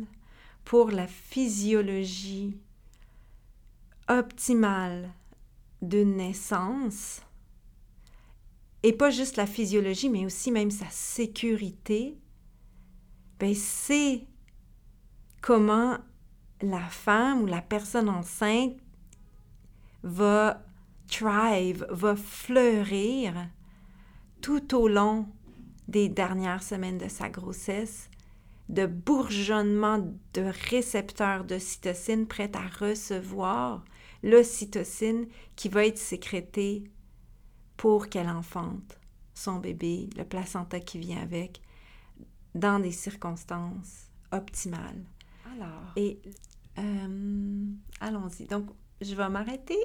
pour 0.64 0.92
la 0.92 1.08
physiologie 1.08 2.58
optimale 4.10 5.12
de 5.82 6.04
naissance, 6.04 7.22
et 8.84 8.94
pas 8.94 9.10
juste 9.10 9.38
la 9.38 9.48
physiologie, 9.48 10.10
mais 10.10 10.26
aussi 10.26 10.52
même 10.52 10.72
sa 10.72 10.90
sécurité, 10.90 12.18
ben 13.40 13.56
c'est 13.56 14.28
comment 15.42 15.98
la 16.62 16.88
femme 16.90 17.42
ou 17.42 17.46
la 17.46 17.62
personne 17.62 18.10
enceinte 18.10 18.76
va 20.06 20.62
thrive, 21.08 21.86
va 21.90 22.16
fleurir 22.16 23.34
tout 24.42 24.76
au 24.76 24.88
long 24.88 25.28
des 25.88 26.10
dernières 26.10 26.64
semaines 26.64 26.98
de 26.98 27.08
sa 27.08 27.30
grossesse, 27.30 28.10
de 28.70 28.86
bourgeonnement 28.86 30.00
de 30.34 30.52
récepteurs 30.70 31.44
de 31.44 31.60
cytocine 31.60 32.28
prêts 32.28 32.52
à 32.56 32.68
recevoir 32.86 33.84
l'ocytocine 34.24 35.28
qui 35.56 35.70
va 35.70 35.86
être 35.86 35.98
sécrétée 35.98 36.84
pour 37.78 38.08
qu'elle 38.08 38.30
enfante 38.30 39.00
son 39.34 39.58
bébé, 39.58 40.10
le 40.16 40.24
placenta 40.24 40.80
qui 40.80 40.98
vient 40.98 41.22
avec, 41.22 41.62
dans 42.56 42.80
des 42.80 42.92
circonstances 42.92 44.10
optimales. 44.32 45.04
Alors. 45.52 45.92
Et 45.96 46.20
euh, 46.78 47.66
allons-y. 48.00 48.46
Donc, 48.46 48.70
je 49.02 49.16
vais 49.16 49.30
m'arrêter 49.30 49.78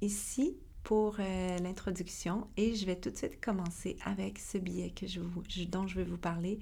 ici 0.00 0.56
pour 0.82 1.16
euh, 1.18 1.58
l'introduction 1.58 2.48
et 2.56 2.74
je 2.74 2.86
vais 2.86 2.96
tout 2.96 3.10
de 3.10 3.16
suite 3.16 3.40
commencer 3.40 3.96
avec 4.04 4.38
ce 4.38 4.58
billet 4.58 4.92
dont 5.68 5.86
je 5.86 5.96
vais 5.96 6.04
vous 6.04 6.18
parler 6.18 6.60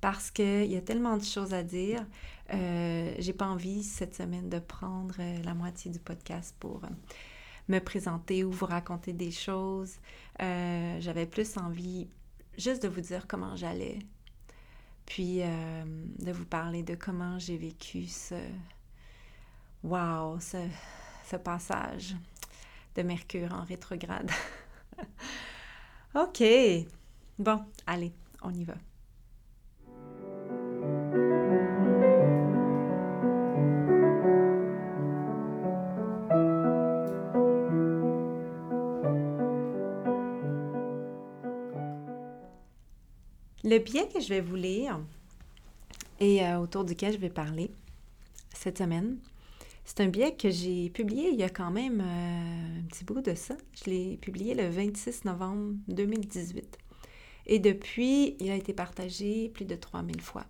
parce 0.00 0.30
qu'il 0.30 0.66
y 0.66 0.76
a 0.76 0.80
tellement 0.80 1.16
de 1.16 1.24
choses 1.24 1.52
à 1.54 1.62
dire. 1.62 2.04
Euh, 2.52 3.14
j'ai 3.18 3.32
pas 3.32 3.46
envie 3.46 3.82
cette 3.82 4.14
semaine 4.14 4.48
de 4.48 4.58
prendre 4.58 5.14
euh, 5.18 5.42
la 5.42 5.54
moitié 5.54 5.90
du 5.90 5.98
podcast 5.98 6.54
pour 6.58 6.82
euh, 6.84 6.88
me 7.68 7.78
présenter 7.78 8.44
ou 8.44 8.50
vous 8.50 8.66
raconter 8.66 9.12
des 9.12 9.30
choses. 9.30 9.96
J'avais 10.38 11.26
plus 11.26 11.56
envie 11.58 12.08
juste 12.56 12.82
de 12.82 12.88
vous 12.88 13.02
dire 13.02 13.26
comment 13.28 13.56
j'allais, 13.56 13.98
puis 15.04 15.40
de 15.40 16.32
vous 16.32 16.46
parler 16.46 16.82
de 16.82 16.94
comment 16.94 17.38
j'ai 17.38 17.58
vécu 17.58 18.06
ce, 18.06 18.34
wow, 19.82 20.38
ce, 20.40 21.36
passage 21.36 22.16
de 22.96 23.02
Mercure 23.02 23.52
en 23.52 23.62
rétrograde. 23.62 24.30
ok, 26.14 26.42
bon, 27.38 27.64
allez, 27.86 28.12
on 28.42 28.52
y 28.52 28.64
va. 28.64 28.74
Le 43.62 43.78
billet 43.78 44.08
que 44.08 44.18
je 44.18 44.28
vais 44.28 44.40
vous 44.40 44.56
lire 44.56 44.98
et 46.18 46.44
euh, 46.44 46.58
autour 46.58 46.84
duquel 46.84 47.12
je 47.12 47.18
vais 47.18 47.30
parler 47.30 47.70
cette 48.52 48.78
semaine, 48.78 49.18
c'est 49.90 50.02
un 50.04 50.08
billet 50.08 50.36
que 50.36 50.50
j'ai 50.50 50.88
publié 50.88 51.30
il 51.30 51.40
y 51.40 51.42
a 51.42 51.48
quand 51.48 51.72
même 51.72 52.00
euh, 52.00 52.78
un 52.78 52.82
petit 52.86 53.02
bout 53.04 53.20
de 53.22 53.34
ça. 53.34 53.56
Je 53.74 53.90
l'ai 53.90 54.18
publié 54.18 54.54
le 54.54 54.68
26 54.68 55.24
novembre 55.24 55.74
2018. 55.88 56.78
Et 57.46 57.58
depuis, 57.58 58.36
il 58.38 58.50
a 58.52 58.54
été 58.54 58.72
partagé 58.72 59.48
plus 59.48 59.64
de 59.64 59.74
3000 59.74 60.20
fois. 60.20 60.46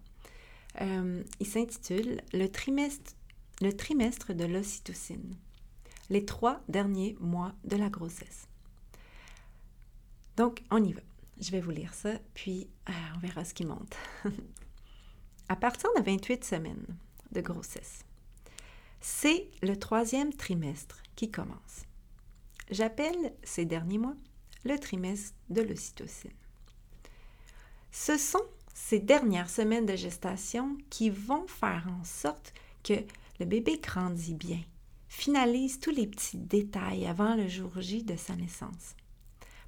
Euh, 0.82 1.24
il 1.40 1.46
s'intitule 1.46 2.20
le 2.34 2.48
trimestre, 2.48 3.14
de 3.62 4.44
l'ocytocine, 4.44 5.34
les 6.10 6.26
trois 6.26 6.60
derniers 6.68 7.16
mois 7.18 7.54
de 7.64 7.76
la 7.76 7.88
grossesse. 7.88 8.46
Donc, 10.36 10.62
on 10.70 10.84
y 10.84 10.92
va. 10.92 11.00
Je 11.40 11.50
vais 11.50 11.60
vous 11.62 11.70
lire 11.70 11.94
ça, 11.94 12.12
puis 12.34 12.68
euh, 12.90 12.92
on 13.16 13.20
verra 13.20 13.46
ce 13.46 13.54
qui 13.54 13.64
monte. 13.64 13.96
à 15.48 15.56
partir 15.56 15.88
de 15.96 16.02
28 16.02 16.44
semaines 16.44 16.84
de 17.32 17.40
grossesse, 17.40 18.04
c'est 19.00 19.50
le 19.62 19.76
troisième 19.76 20.32
trimestre 20.32 21.02
qui 21.16 21.30
commence. 21.30 21.86
J'appelle 22.70 23.34
ces 23.42 23.64
derniers 23.64 23.98
mois 23.98 24.16
le 24.64 24.78
trimestre 24.78 25.34
de 25.48 25.62
l'ocytocine. 25.62 26.30
Ce 27.90 28.16
sont 28.16 28.44
ces 28.74 29.00
dernières 29.00 29.50
semaines 29.50 29.86
de 29.86 29.96
gestation 29.96 30.76
qui 30.90 31.10
vont 31.10 31.46
faire 31.46 31.86
en 32.00 32.04
sorte 32.04 32.52
que 32.82 32.94
le 33.40 33.46
bébé 33.46 33.80
grandit 33.82 34.34
bien, 34.34 34.60
finalise 35.08 35.80
tous 35.80 35.90
les 35.90 36.06
petits 36.06 36.38
détails 36.38 37.06
avant 37.06 37.34
le 37.34 37.48
jour 37.48 37.80
J 37.80 38.04
de 38.04 38.16
sa 38.16 38.36
naissance. 38.36 38.94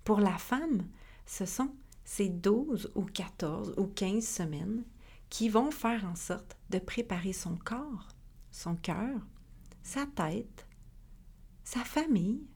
Pour 0.05 0.21
la 0.21 0.37
femme, 0.39 0.87
ce 1.27 1.47
sont 1.47 1.71
ces 2.05 2.29
12 2.29 2.93
ou 2.95 3.05
14 3.05 3.75
ou 3.77 3.87
15 3.87 4.25
semaines 4.25 4.85
qui 5.31 5.49
vont 5.49 5.71
faire 5.71 6.05
en 6.05 6.15
sorte 6.15 6.57
de 6.71 6.79
préparer 6.79 7.33
son 7.33 7.57
corps, 7.57 8.09
son 8.53 8.77
cœur, 8.77 9.19
sa 9.83 10.07
tête, 10.07 10.67
sa 11.65 11.81
famille, 11.81 12.47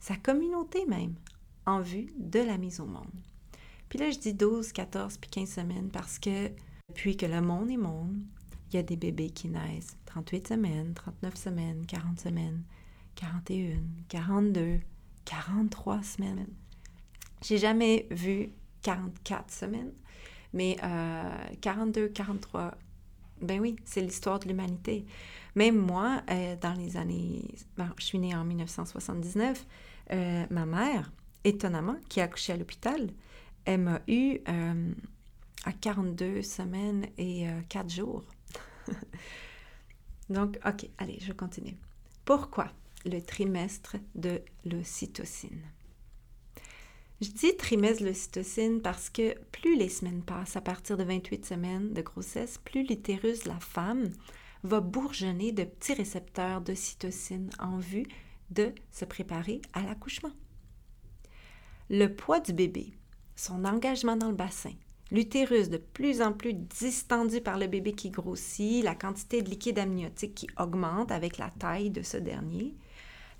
sa 0.00 0.16
communauté 0.16 0.84
même, 0.86 1.14
en 1.66 1.80
vue 1.80 2.12
de 2.18 2.40
la 2.40 2.58
mise 2.58 2.80
au 2.80 2.86
monde. 2.86 3.06
Puis 3.88 3.98
là, 3.98 4.10
je 4.10 4.18
dis 4.18 4.34
12, 4.34 4.72
14, 4.72 5.18
puis 5.18 5.30
15 5.30 5.48
semaines 5.48 5.90
parce 5.90 6.18
que 6.18 6.48
depuis 6.88 7.16
que 7.16 7.26
le 7.26 7.40
monde 7.40 7.70
est 7.70 7.76
monde, 7.76 8.18
il 8.70 8.76
y 8.76 8.78
a 8.78 8.82
des 8.82 8.96
bébés 8.96 9.30
qui 9.30 9.48
naissent 9.48 9.96
38 10.06 10.48
semaines, 10.48 10.94
39 10.94 11.36
semaines, 11.36 11.86
40 11.86 12.20
semaines, 12.20 12.62
41, 13.16 13.80
42, 14.08 14.80
43 15.24 16.02
semaines. 16.02 16.46
J'ai 17.42 17.58
jamais 17.58 18.06
vu 18.10 18.50
44 18.82 19.50
semaines, 19.50 19.92
mais 20.52 20.76
42, 21.60 22.02
euh, 22.02 22.08
43, 22.12 22.74
ben 23.42 23.60
oui, 23.60 23.76
c'est 23.84 24.00
l'histoire 24.00 24.38
de 24.38 24.48
l'humanité. 24.48 25.04
Même 25.54 25.76
moi, 25.76 26.22
euh, 26.30 26.56
dans 26.60 26.74
les 26.74 26.96
années... 26.96 27.42
Ben, 27.76 27.92
je 27.98 28.04
suis 28.04 28.18
née 28.18 28.34
en 28.34 28.44
1979. 28.44 29.66
Euh, 30.12 30.46
ma 30.50 30.66
mère, 30.66 31.12
étonnamment, 31.44 31.96
qui 32.08 32.20
a 32.20 32.24
accouché 32.24 32.52
à 32.52 32.56
l'hôpital, 32.56 33.10
elle 33.64 33.80
m'a 33.80 34.00
eu 34.08 34.38
à 35.64 35.72
42 35.72 36.42
semaines 36.42 37.06
et 37.18 37.46
4 37.68 37.90
jours. 37.90 38.24
Donc, 40.30 40.58
OK, 40.64 40.88
allez, 40.98 41.18
je 41.20 41.32
continue. 41.32 41.76
Pourquoi 42.24 42.68
le 43.04 43.20
trimestre 43.20 43.96
de 44.14 44.40
l'ocytocine? 44.64 45.62
Je 47.20 47.28
dis 47.28 47.54
trimestre 47.54 48.02
l'ocytocine 48.02 48.80
parce 48.80 49.10
que 49.10 49.38
plus 49.52 49.76
les 49.76 49.90
semaines 49.90 50.22
passent 50.22 50.56
à 50.56 50.62
partir 50.62 50.96
de 50.96 51.04
28 51.04 51.44
semaines 51.44 51.92
de 51.92 52.00
grossesse, 52.00 52.56
plus 52.56 52.82
l'utérus 52.82 53.44
de 53.44 53.50
la 53.50 53.60
femme 53.60 54.10
va 54.62 54.80
bourgeonner 54.80 55.52
de 55.52 55.64
petits 55.64 55.92
récepteurs 55.92 56.62
d'ocytocine 56.62 57.50
en 57.58 57.76
vue 57.76 58.06
de 58.50 58.72
se 58.90 59.04
préparer 59.04 59.60
à 59.74 59.82
l'accouchement. 59.82 60.32
Le 61.90 62.06
poids 62.06 62.40
du 62.40 62.54
bébé, 62.54 62.94
son 63.36 63.66
engagement 63.66 64.16
dans 64.16 64.30
le 64.30 64.34
bassin, 64.34 64.72
l'utérus 65.10 65.68
de 65.68 65.76
plus 65.76 66.22
en 66.22 66.32
plus 66.32 66.54
distendu 66.54 67.42
par 67.42 67.58
le 67.58 67.66
bébé 67.66 67.92
qui 67.92 68.08
grossit, 68.08 68.82
la 68.82 68.94
quantité 68.94 69.42
de 69.42 69.50
liquide 69.50 69.78
amniotique 69.78 70.34
qui 70.34 70.46
augmente 70.58 71.12
avec 71.12 71.36
la 71.36 71.50
taille 71.50 71.90
de 71.90 72.02
ce 72.02 72.16
dernier, 72.16 72.74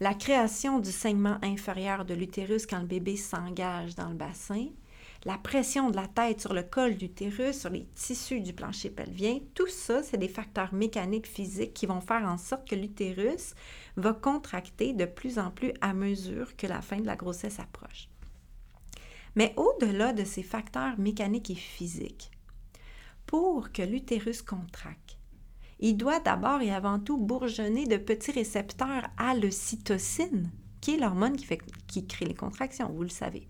la 0.00 0.14
création 0.14 0.78
du 0.78 0.90
saignement 0.90 1.38
inférieur 1.42 2.06
de 2.06 2.14
l'utérus 2.14 2.66
quand 2.66 2.80
le 2.80 2.86
bébé 2.86 3.16
s'engage 3.16 3.94
dans 3.94 4.08
le 4.08 4.14
bassin, 4.14 4.68
la 5.26 5.36
pression 5.36 5.90
de 5.90 5.96
la 5.96 6.08
tête 6.08 6.40
sur 6.40 6.54
le 6.54 6.62
col 6.62 6.96
d'utérus, 6.96 7.60
sur 7.60 7.68
les 7.68 7.84
tissus 7.94 8.40
du 8.40 8.54
plancher 8.54 8.88
pelvien, 8.88 9.40
tout 9.54 9.68
ça, 9.68 10.02
c'est 10.02 10.16
des 10.16 10.28
facteurs 10.28 10.72
mécaniques 10.72 11.26
physiques 11.26 11.74
qui 11.74 11.84
vont 11.84 12.00
faire 12.00 12.22
en 12.22 12.38
sorte 12.38 12.66
que 12.66 12.74
l'utérus 12.74 13.54
va 13.96 14.14
contracter 14.14 14.94
de 14.94 15.04
plus 15.04 15.38
en 15.38 15.50
plus 15.50 15.74
à 15.82 15.92
mesure 15.92 16.56
que 16.56 16.66
la 16.66 16.80
fin 16.80 16.96
de 16.96 17.06
la 17.06 17.16
grossesse 17.16 17.60
approche. 17.60 18.08
Mais 19.36 19.52
au-delà 19.58 20.14
de 20.14 20.24
ces 20.24 20.42
facteurs 20.42 20.98
mécaniques 20.98 21.50
et 21.50 21.54
physiques, 21.54 22.30
pour 23.26 23.70
que 23.70 23.82
l'utérus 23.82 24.40
contracte, 24.40 25.09
il 25.80 25.96
doit 25.96 26.20
d'abord 26.20 26.60
et 26.60 26.72
avant 26.72 26.98
tout 26.98 27.16
bourgeonner 27.16 27.86
de 27.86 27.96
petits 27.96 28.32
récepteurs 28.32 29.08
à 29.16 29.34
l'ocytocine, 29.34 30.50
qui 30.80 30.94
est 30.94 30.98
l'hormone 30.98 31.36
qui, 31.36 31.46
qui 31.86 32.06
crée 32.06 32.26
les 32.26 32.34
contractions, 32.34 32.92
vous 32.92 33.02
le 33.02 33.08
savez. 33.08 33.48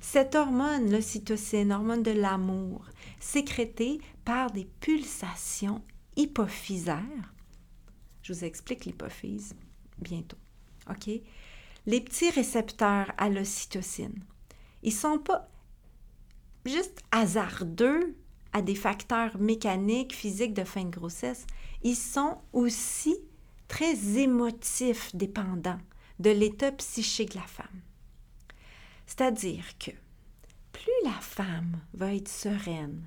Cette 0.00 0.34
hormone, 0.34 0.90
l'ocytocine, 0.90 1.72
hormone 1.72 2.02
de 2.02 2.10
l'amour, 2.10 2.84
sécrétée 3.20 4.00
par 4.24 4.50
des 4.50 4.68
pulsations 4.80 5.82
hypophysaires. 6.16 7.32
Je 8.22 8.32
vous 8.32 8.44
explique 8.44 8.84
l'hypophyse 8.84 9.54
bientôt. 9.98 10.36
OK? 10.90 11.08
Les 11.86 12.00
petits 12.00 12.30
récepteurs 12.30 13.12
à 13.16 13.28
l'ocytocine, 13.28 14.22
ils 14.82 14.92
sont 14.92 15.18
pas 15.18 15.48
juste 16.66 17.00
hasardeux 17.10 18.14
à 18.52 18.62
des 18.62 18.74
facteurs 18.74 19.38
mécaniques, 19.38 20.14
physiques 20.14 20.54
de 20.54 20.64
fin 20.64 20.84
de 20.84 20.90
grossesse, 20.90 21.46
ils 21.82 21.96
sont 21.96 22.38
aussi 22.52 23.16
très 23.68 24.18
émotifs 24.18 25.14
dépendants 25.14 25.80
de 26.18 26.30
l'état 26.30 26.72
psychique 26.72 27.32
de 27.32 27.38
la 27.38 27.46
femme. 27.46 27.80
C'est-à-dire 29.06 29.64
que 29.78 29.90
plus 30.72 30.92
la 31.04 31.20
femme 31.20 31.80
va 31.94 32.14
être 32.14 32.28
sereine, 32.28 33.06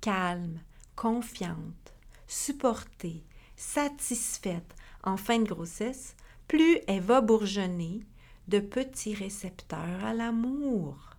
calme, 0.00 0.60
confiante, 0.94 1.94
supportée, 2.26 3.24
satisfaite 3.56 4.74
en 5.02 5.16
fin 5.16 5.38
de 5.38 5.48
grossesse, 5.48 6.16
plus 6.48 6.78
elle 6.86 7.02
va 7.02 7.20
bourgeonner 7.20 8.00
de 8.48 8.60
petits 8.60 9.14
récepteurs 9.14 10.04
à 10.04 10.14
l'amour 10.14 11.10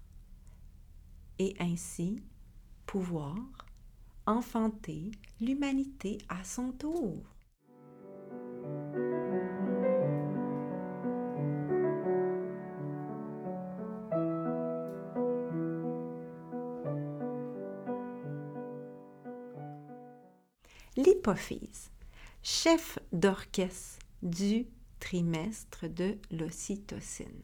et 1.40 1.56
ainsi 1.60 2.22
pouvoir 2.86 3.36
enfanter 4.28 5.12
l'humanité 5.40 6.20
à 6.30 6.44
son 6.44 6.72
tour. 6.74 7.24
L'hypophyse, 20.98 21.92
chef 22.44 23.00
d'orchestre 23.14 24.00
du 24.24 24.68
trimestre 25.00 25.88
de 25.88 26.18
l'ocytocine. 26.32 27.42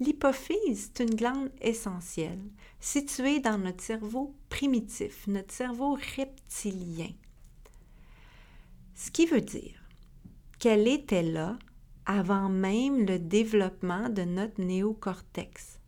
L'hypophyse 0.00 0.92
est 0.94 1.00
une 1.00 1.14
glande 1.14 1.50
essentielle 1.60 2.42
située 2.80 3.40
dans 3.40 3.58
notre 3.58 3.82
cerveau 3.82 4.34
primitif, 4.48 5.26
notre 5.26 5.52
cerveau 5.52 5.98
reptilien. 6.16 7.10
Ce 8.94 9.10
qui 9.10 9.26
veut 9.26 9.40
dire 9.40 9.82
qu'elle 10.58 10.88
était 10.88 11.22
là 11.22 11.58
avant 12.06 12.48
même 12.48 13.06
le 13.06 13.18
développement 13.18 14.08
de 14.08 14.22
notre 14.22 14.60
néocortex, 14.60 15.78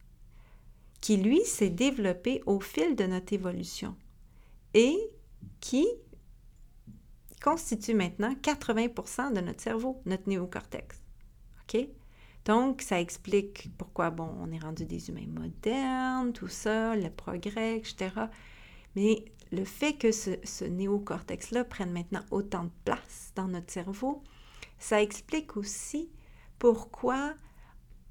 qui 1.00 1.16
lui 1.16 1.40
s'est 1.44 1.70
développé 1.70 2.42
au 2.46 2.61
fil 2.61 2.94
de 2.94 3.05
notre 3.05 3.33
évolution 3.33 3.96
et 4.74 4.98
qui 5.61 5.87
constitue 7.42 7.94
maintenant 7.94 8.35
80% 8.35 9.33
de 9.33 9.40
notre 9.40 9.62
cerveau, 9.62 10.03
notre 10.05 10.29
néocortex. 10.29 11.00
OK? 11.62 11.88
Donc, 12.44 12.83
ça 12.83 13.00
explique 13.00 13.70
pourquoi, 13.76 14.11
bon, 14.11 14.31
on 14.40 14.50
est 14.50 14.59
rendu 14.59 14.87
des 14.87 15.11
humains 15.11 15.26
modernes, 15.29 16.33
tout 16.33 16.48
ça, 16.48 16.96
le 16.96 17.11
progrès, 17.11 17.76
etc. 17.76 18.11
Mais 18.96 19.24
le 19.53 19.64
fait 19.64 19.94
que 19.94 20.11
ce, 20.12 20.31
ce 20.44 20.64
néocortex-là 20.64 21.64
prenne 21.64 21.92
maintenant 21.92 22.24
autant 22.31 22.64
de 22.64 22.70
place 22.85 23.33
dans 23.35 23.48
notre 23.48 23.70
cerveau, 23.70 24.22
ça 24.79 25.03
explique 25.03 25.57
aussi 25.57 26.11
pourquoi 26.59 27.35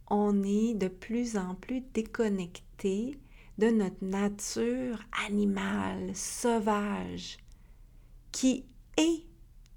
on 0.10 0.44
est 0.44 0.74
de 0.74 0.88
plus 0.88 1.38
en 1.38 1.56
plus 1.56 1.82
déconnecté 1.94 3.20
de 3.58 3.70
notre 3.70 4.04
nature 4.04 5.04
animale, 5.28 6.16
sauvage, 6.16 7.38
qui 8.32 8.66
est 8.98 9.26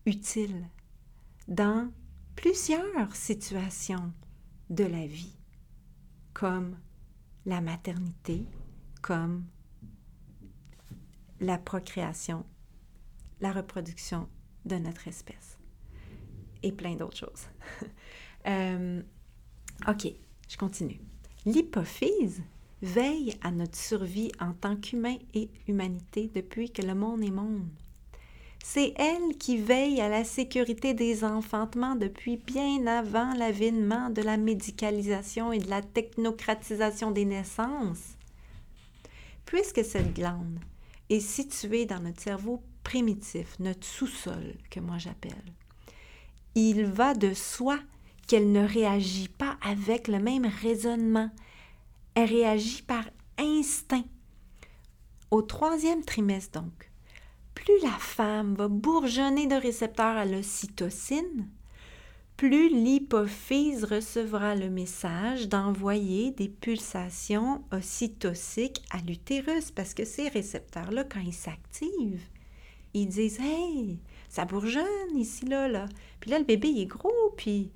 utile 0.07 0.69
dans 1.49 1.91
plusieurs 2.37 3.15
situations 3.15 4.13
de 4.73 4.85
la 4.85 5.07
vie, 5.07 5.37
comme 6.33 6.79
la 7.45 7.61
maternité, 7.61 8.47
comme 9.03 9.45
la 11.41 11.59
procréation, 11.59 12.47
la 13.41 13.53
reproduction 13.53 14.29
de 14.65 14.77
notre 14.77 15.09
espèce 15.09 15.59
et 16.63 16.73
plein 16.73 16.97
d'autres 16.97 17.19
choses. 17.19 17.47
Euh, 18.45 19.01
ok, 19.87 20.09
je 20.49 20.57
continue. 20.57 21.01
L'hypophyse 21.47 22.43
veille 22.83 23.37
à 23.41 23.53
notre 23.53 23.77
survie 23.77 24.33
en 24.41 24.53
tant 24.53 24.75
qu'humain 24.75 25.17
et 25.33 25.49
humanité 25.69 26.29
depuis 26.35 26.73
que 26.73 26.83
le 26.83 26.97
monde 26.97 27.23
est 27.23 27.31
monde. 27.31 27.69
C'est 28.65 28.95
elle 28.97 29.37
qui 29.39 29.59
veille 29.59 30.01
à 30.01 30.09
la 30.09 30.25
sécurité 30.25 30.95
des 30.95 31.25
enfantements 31.25 31.97
depuis 31.97 32.37
bien 32.37 32.87
avant 32.87 33.35
l'avènement 33.35 34.09
de 34.09 34.23
la 34.23 34.37
médicalisation 34.37 35.53
et 35.53 35.59
de 35.59 35.69
la 35.69 35.83
technocratisation 35.83 37.11
des 37.11 37.25
naissances. 37.25 38.17
Puisque 39.45 39.85
cette 39.85 40.15
glande 40.15 40.61
est 41.11 41.21
située 41.21 41.85
dans 41.85 42.01
notre 42.01 42.23
cerveau 42.23 42.63
primitif, 42.85 43.59
notre 43.59 43.87
sous-sol, 43.87 44.55
que 44.71 44.81
moi 44.81 44.97
j'appelle, 44.97 45.53
il 46.55 46.87
va 46.87 47.15
de 47.15 47.35
soi 47.35 47.79
qu'elle 48.27 48.53
ne 48.53 48.67
réagit 48.67 49.29
pas 49.29 49.59
avec 49.61 50.09
le 50.09 50.21
même 50.21 50.47
raisonnement. 50.47 51.31
Elle 52.15 52.29
réagit 52.29 52.83
par 52.83 53.05
instinct. 53.39 54.05
Au 55.31 55.43
troisième 55.43 56.05
trimestre 56.05 56.61
donc, 56.61 56.92
plus 57.55 57.81
la 57.83 57.97
femme 57.99 58.55
va 58.55 58.69
bourgeonner 58.69 59.47
de 59.47 59.55
récepteurs 59.55 60.17
à 60.17 60.25
l'ocytocine, 60.25 61.49
plus 62.37 62.69
l'hypophyse 62.69 63.85
recevra 63.85 64.57
le 64.57 64.69
message 64.69 65.49
d'envoyer 65.49 66.33
des 66.33 66.49
pulsations 66.49 67.63
ocytociques 67.71 68.83
à 68.91 68.99
l'utérus 69.07 69.71
parce 69.71 69.95
que 69.95 70.05
ces 70.05 70.29
récepteurs-là, 70.29 71.05
quand 71.05 71.21
ils 71.21 71.33
s'activent, 71.33 72.27
ils 72.95 73.07
disent 73.07 73.39
Hey, 73.41 74.01
ça 74.29 74.45
bourgeonne 74.45 75.17
ici, 75.17 75.47
là, 75.47 75.69
là. 75.69 75.87
Puis 76.21 76.31
là, 76.31 76.39
le 76.39 76.45
bébé, 76.45 76.69
est 76.79 76.87
gros, 76.87 77.33
puis 77.37 77.71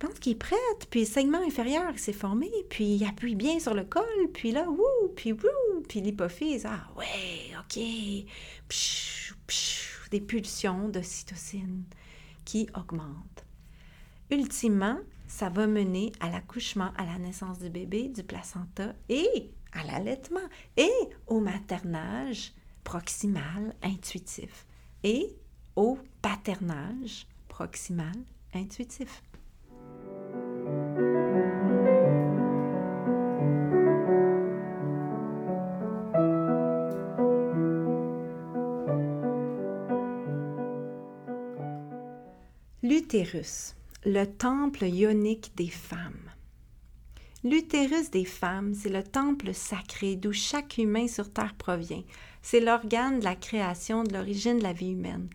je 0.00 0.06
pense 0.06 0.18
qu'il 0.20 0.32
est 0.32 0.36
prêt, 0.36 0.54
puis 0.90 1.00
le 1.00 1.06
segment 1.06 1.42
inférieur 1.44 1.98
s'est 1.98 2.12
formé, 2.12 2.48
puis 2.70 2.84
il 2.84 3.04
appuie 3.04 3.34
bien 3.34 3.58
sur 3.58 3.74
le 3.74 3.82
col, 3.82 4.04
puis 4.32 4.52
là, 4.52 4.68
wouh, 4.68 5.08
puis 5.16 5.32
wouh, 5.32 5.80
puis 5.88 6.00
l'hypophyse, 6.00 6.66
ah 6.66 6.86
ouais, 6.96 7.50
ok, 7.58 7.82
des 10.12 10.20
pulsions 10.20 10.88
d'ocytocine 10.88 11.82
qui 12.44 12.68
augmentent. 12.76 13.44
Ultimement, 14.30 14.98
ça 15.26 15.48
va 15.48 15.66
mener 15.66 16.12
à 16.20 16.30
l'accouchement, 16.30 16.92
à 16.96 17.04
la 17.04 17.18
naissance 17.18 17.58
du 17.58 17.68
bébé, 17.68 18.08
du 18.08 18.22
placenta 18.22 18.94
et 19.08 19.50
à 19.72 19.82
l'allaitement 19.84 20.48
et 20.76 20.92
au 21.26 21.40
maternage 21.40 22.52
proximal 22.84 23.74
intuitif 23.82 24.64
et 25.02 25.36
au 25.74 25.98
paternage 26.22 27.26
proximal 27.48 28.14
intuitif. 28.54 29.22
L'utérus, 43.10 43.74
le 44.04 44.26
temple 44.26 44.84
ionique 44.84 45.52
des 45.56 45.70
femmes. 45.70 46.30
L'utérus 47.42 48.10
des 48.10 48.26
femmes, 48.26 48.74
c'est 48.74 48.90
le 48.90 49.02
temple 49.02 49.54
sacré 49.54 50.14
d'où 50.14 50.34
chaque 50.34 50.76
humain 50.76 51.08
sur 51.08 51.32
Terre 51.32 51.54
provient. 51.54 52.02
C'est 52.42 52.60
l'organe 52.60 53.20
de 53.20 53.24
la 53.24 53.34
création, 53.34 54.04
de 54.04 54.12
l'origine 54.12 54.58
de 54.58 54.62
la 54.62 54.74
vie 54.74 54.90
humaine. 54.90 55.30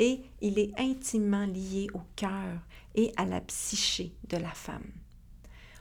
Et 0.00 0.20
il 0.40 0.58
est 0.58 0.72
intimement 0.76 1.46
lié 1.46 1.86
au 1.94 2.00
cœur 2.16 2.58
et 2.96 3.12
à 3.16 3.24
la 3.24 3.40
psyché 3.40 4.12
de 4.28 4.38
la 4.38 4.50
femme. 4.50 4.90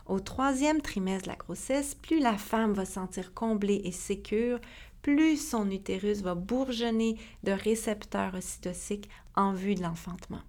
Au 0.06 0.20
troisième 0.20 0.84
trimestre 0.84 1.24
de 1.24 1.32
la 1.32 1.38
grossesse, 1.38 1.96
plus 1.96 2.20
la 2.20 2.38
femme 2.38 2.74
va 2.74 2.86
sentir 2.86 3.34
comblée 3.34 3.82
et 3.84 3.92
sécure, 3.92 4.60
plus 5.02 5.38
son 5.38 5.72
utérus 5.72 6.22
va 6.22 6.36
bourgeonner 6.36 7.18
de 7.42 7.52
récepteurs 7.52 8.36
ocytociques 8.36 9.10
en 9.36 9.54
vue 9.54 9.74
de 9.74 9.82
l'enfantement. 9.82 10.44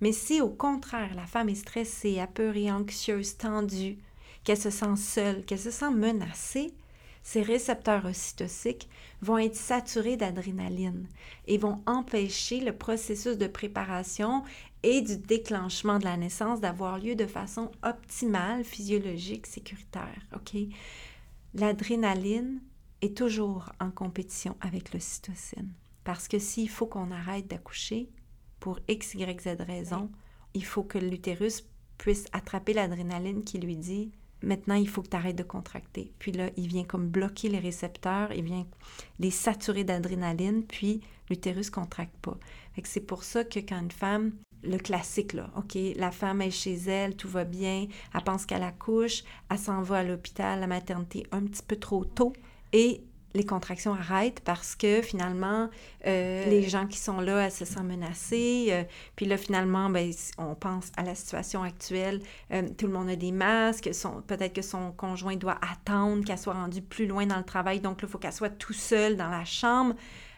Mais 0.00 0.12
si 0.12 0.40
au 0.40 0.48
contraire 0.48 1.14
la 1.14 1.26
femme 1.26 1.48
est 1.48 1.54
stressée, 1.54 2.20
apeurée, 2.20 2.70
anxieuse, 2.70 3.36
tendue, 3.36 3.98
qu'elle 4.44 4.60
se 4.60 4.70
sent 4.70 4.96
seule, 4.96 5.44
qu'elle 5.44 5.58
se 5.58 5.70
sent 5.70 5.90
menacée, 5.90 6.72
ces 7.22 7.42
récepteurs 7.42 8.06
ocytociques 8.06 8.88
vont 9.20 9.38
être 9.38 9.56
saturés 9.56 10.16
d'adrénaline 10.16 11.06
et 11.46 11.58
vont 11.58 11.82
empêcher 11.86 12.60
le 12.60 12.72
processus 12.72 13.36
de 13.36 13.46
préparation 13.46 14.42
et 14.82 15.02
du 15.02 15.18
déclenchement 15.18 15.98
de 15.98 16.04
la 16.04 16.16
naissance 16.16 16.60
d'avoir 16.60 16.98
lieu 16.98 17.14
de 17.14 17.26
façon 17.26 17.70
optimale, 17.82 18.64
physiologique, 18.64 19.46
sécuritaire. 19.46 20.26
L'adrénaline 21.52 22.60
est 23.02 23.16
toujours 23.16 23.70
en 23.80 23.90
compétition 23.90 24.56
avec 24.60 24.94
l'ocytocine. 24.94 25.72
Parce 26.04 26.28
que 26.28 26.38
s'il 26.38 26.70
faut 26.70 26.86
qu'on 26.86 27.10
arrête 27.10 27.46
d'accoucher, 27.46 28.08
pour 28.60 28.78
X, 28.88 29.14
Y, 29.14 29.40
Z 29.40 29.62
raison, 29.66 30.10
il 30.54 30.64
faut 30.64 30.82
que 30.82 30.98
l'utérus 30.98 31.64
puisse 31.98 32.26
attraper 32.32 32.72
l'adrénaline 32.72 33.42
qui 33.44 33.58
lui 33.58 33.76
dit 33.76 34.12
maintenant 34.42 34.74
il 34.74 34.88
faut 34.88 35.02
que 35.02 35.08
tu 35.08 35.16
arrêtes 35.16 35.36
de 35.36 35.42
contracter. 35.42 36.12
Puis 36.18 36.32
là, 36.32 36.50
il 36.56 36.68
vient 36.68 36.84
comme 36.84 37.08
bloquer 37.08 37.48
les 37.48 37.58
récepteurs, 37.58 38.32
il 38.32 38.44
vient 38.44 38.66
les 39.18 39.30
saturer 39.30 39.84
d'adrénaline, 39.84 40.64
puis 40.64 41.00
l'utérus 41.28 41.70
contracte 41.70 42.16
pas. 42.22 42.38
c'est 42.84 43.00
pour 43.00 43.24
ça 43.24 43.44
que 43.44 43.58
quand 43.60 43.80
une 43.80 43.90
femme, 43.90 44.32
le 44.62 44.78
classique 44.78 45.32
là, 45.32 45.50
OK, 45.56 45.76
la 45.96 46.10
femme 46.10 46.42
est 46.42 46.50
chez 46.50 46.74
elle, 46.74 47.16
tout 47.16 47.28
va 47.28 47.44
bien, 47.44 47.86
elle 48.14 48.24
pense 48.24 48.46
qu'elle 48.46 48.62
accouche, 48.62 49.24
elle 49.50 49.58
s'en 49.58 49.82
va 49.82 49.98
à 49.98 50.02
l'hôpital, 50.02 50.58
à 50.58 50.60
la 50.60 50.66
maternité 50.66 51.26
un 51.32 51.42
petit 51.42 51.62
peu 51.62 51.76
trop 51.76 52.04
tôt 52.04 52.32
et 52.72 53.02
les 53.34 53.44
contractions 53.44 53.94
arrêtent 53.94 54.40
parce 54.40 54.74
que 54.74 55.02
finalement, 55.02 55.68
euh, 56.06 56.44
les 56.46 56.68
gens 56.68 56.86
qui 56.86 56.98
sont 56.98 57.20
là, 57.20 57.46
elles 57.46 57.52
se 57.52 57.64
sentent 57.64 57.84
menacées. 57.84 58.68
Euh, 58.70 58.84
puis 59.16 59.26
là, 59.26 59.36
finalement, 59.36 59.88
ben, 59.88 60.10
on 60.38 60.54
pense 60.54 60.90
à 60.96 61.02
la 61.02 61.14
situation 61.14 61.62
actuelle. 61.62 62.20
Euh, 62.52 62.68
tout 62.76 62.86
le 62.86 62.92
monde 62.92 63.08
a 63.08 63.16
des 63.16 63.32
masques. 63.32 63.90
Peut-être 64.26 64.52
que 64.52 64.62
son 64.62 64.92
conjoint 64.92 65.36
doit 65.36 65.58
attendre 65.70 66.24
qu'elle 66.24 66.38
soit 66.38 66.54
rendue 66.54 66.82
plus 66.82 67.06
loin 67.06 67.26
dans 67.26 67.38
le 67.38 67.44
travail. 67.44 67.80
Donc, 67.80 68.00
il 68.02 68.08
faut 68.08 68.18
qu'elle 68.18 68.32
soit 68.32 68.50
tout 68.50 68.72
seule 68.72 69.16
dans 69.16 69.30
la 69.30 69.44
chambre. 69.44 69.94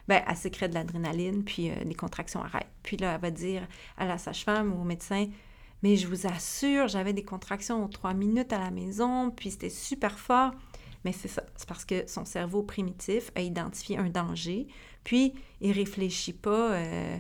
Ben, 0.09 0.23
elle 0.29 0.37
sécrète 0.37 0.71
de 0.71 0.75
l'adrénaline, 0.75 1.45
puis 1.45 1.71
les 1.85 1.95
contractions 1.95 2.43
arrêtent. 2.43 2.67
Puis 2.83 2.97
là, 2.97 3.15
elle 3.15 3.21
va 3.21 3.31
dire 3.31 3.63
à 3.97 4.07
la 4.07 4.19
sage-femme 4.19 4.73
ou 4.73 4.81
au 4.81 4.85
médecin, 4.85 5.29
mais 5.83 5.97
je 5.97 6.09
vous 6.09 6.27
assure, 6.27 6.89
j'avais 6.89 7.13
des 7.13 7.23
contractions 7.25 7.85
aux 7.85 7.89
trois 7.89 8.13
minutes 8.13 8.53
à 8.53 8.59
la 8.59 8.73
maison, 8.73 9.31
puis 9.31 9.53
c'était 9.53 9.71
super 9.71 10.19
fort. 10.19 10.53
Mais 11.05 11.13
c'est 11.13 11.29
ça, 11.29 11.43
c'est 11.57 11.69
parce 11.69 11.85
que 11.85 12.07
son 12.07 12.25
cerveau 12.25 12.63
primitif 12.63 13.33
a 13.35 13.41
identifié 13.41 13.99
un 13.99 14.09
danger, 14.09 14.69
puis 15.05 15.35
il 15.61 15.73
réfléchit 15.73 16.33
pas 16.33 16.75
euh, 16.75 17.19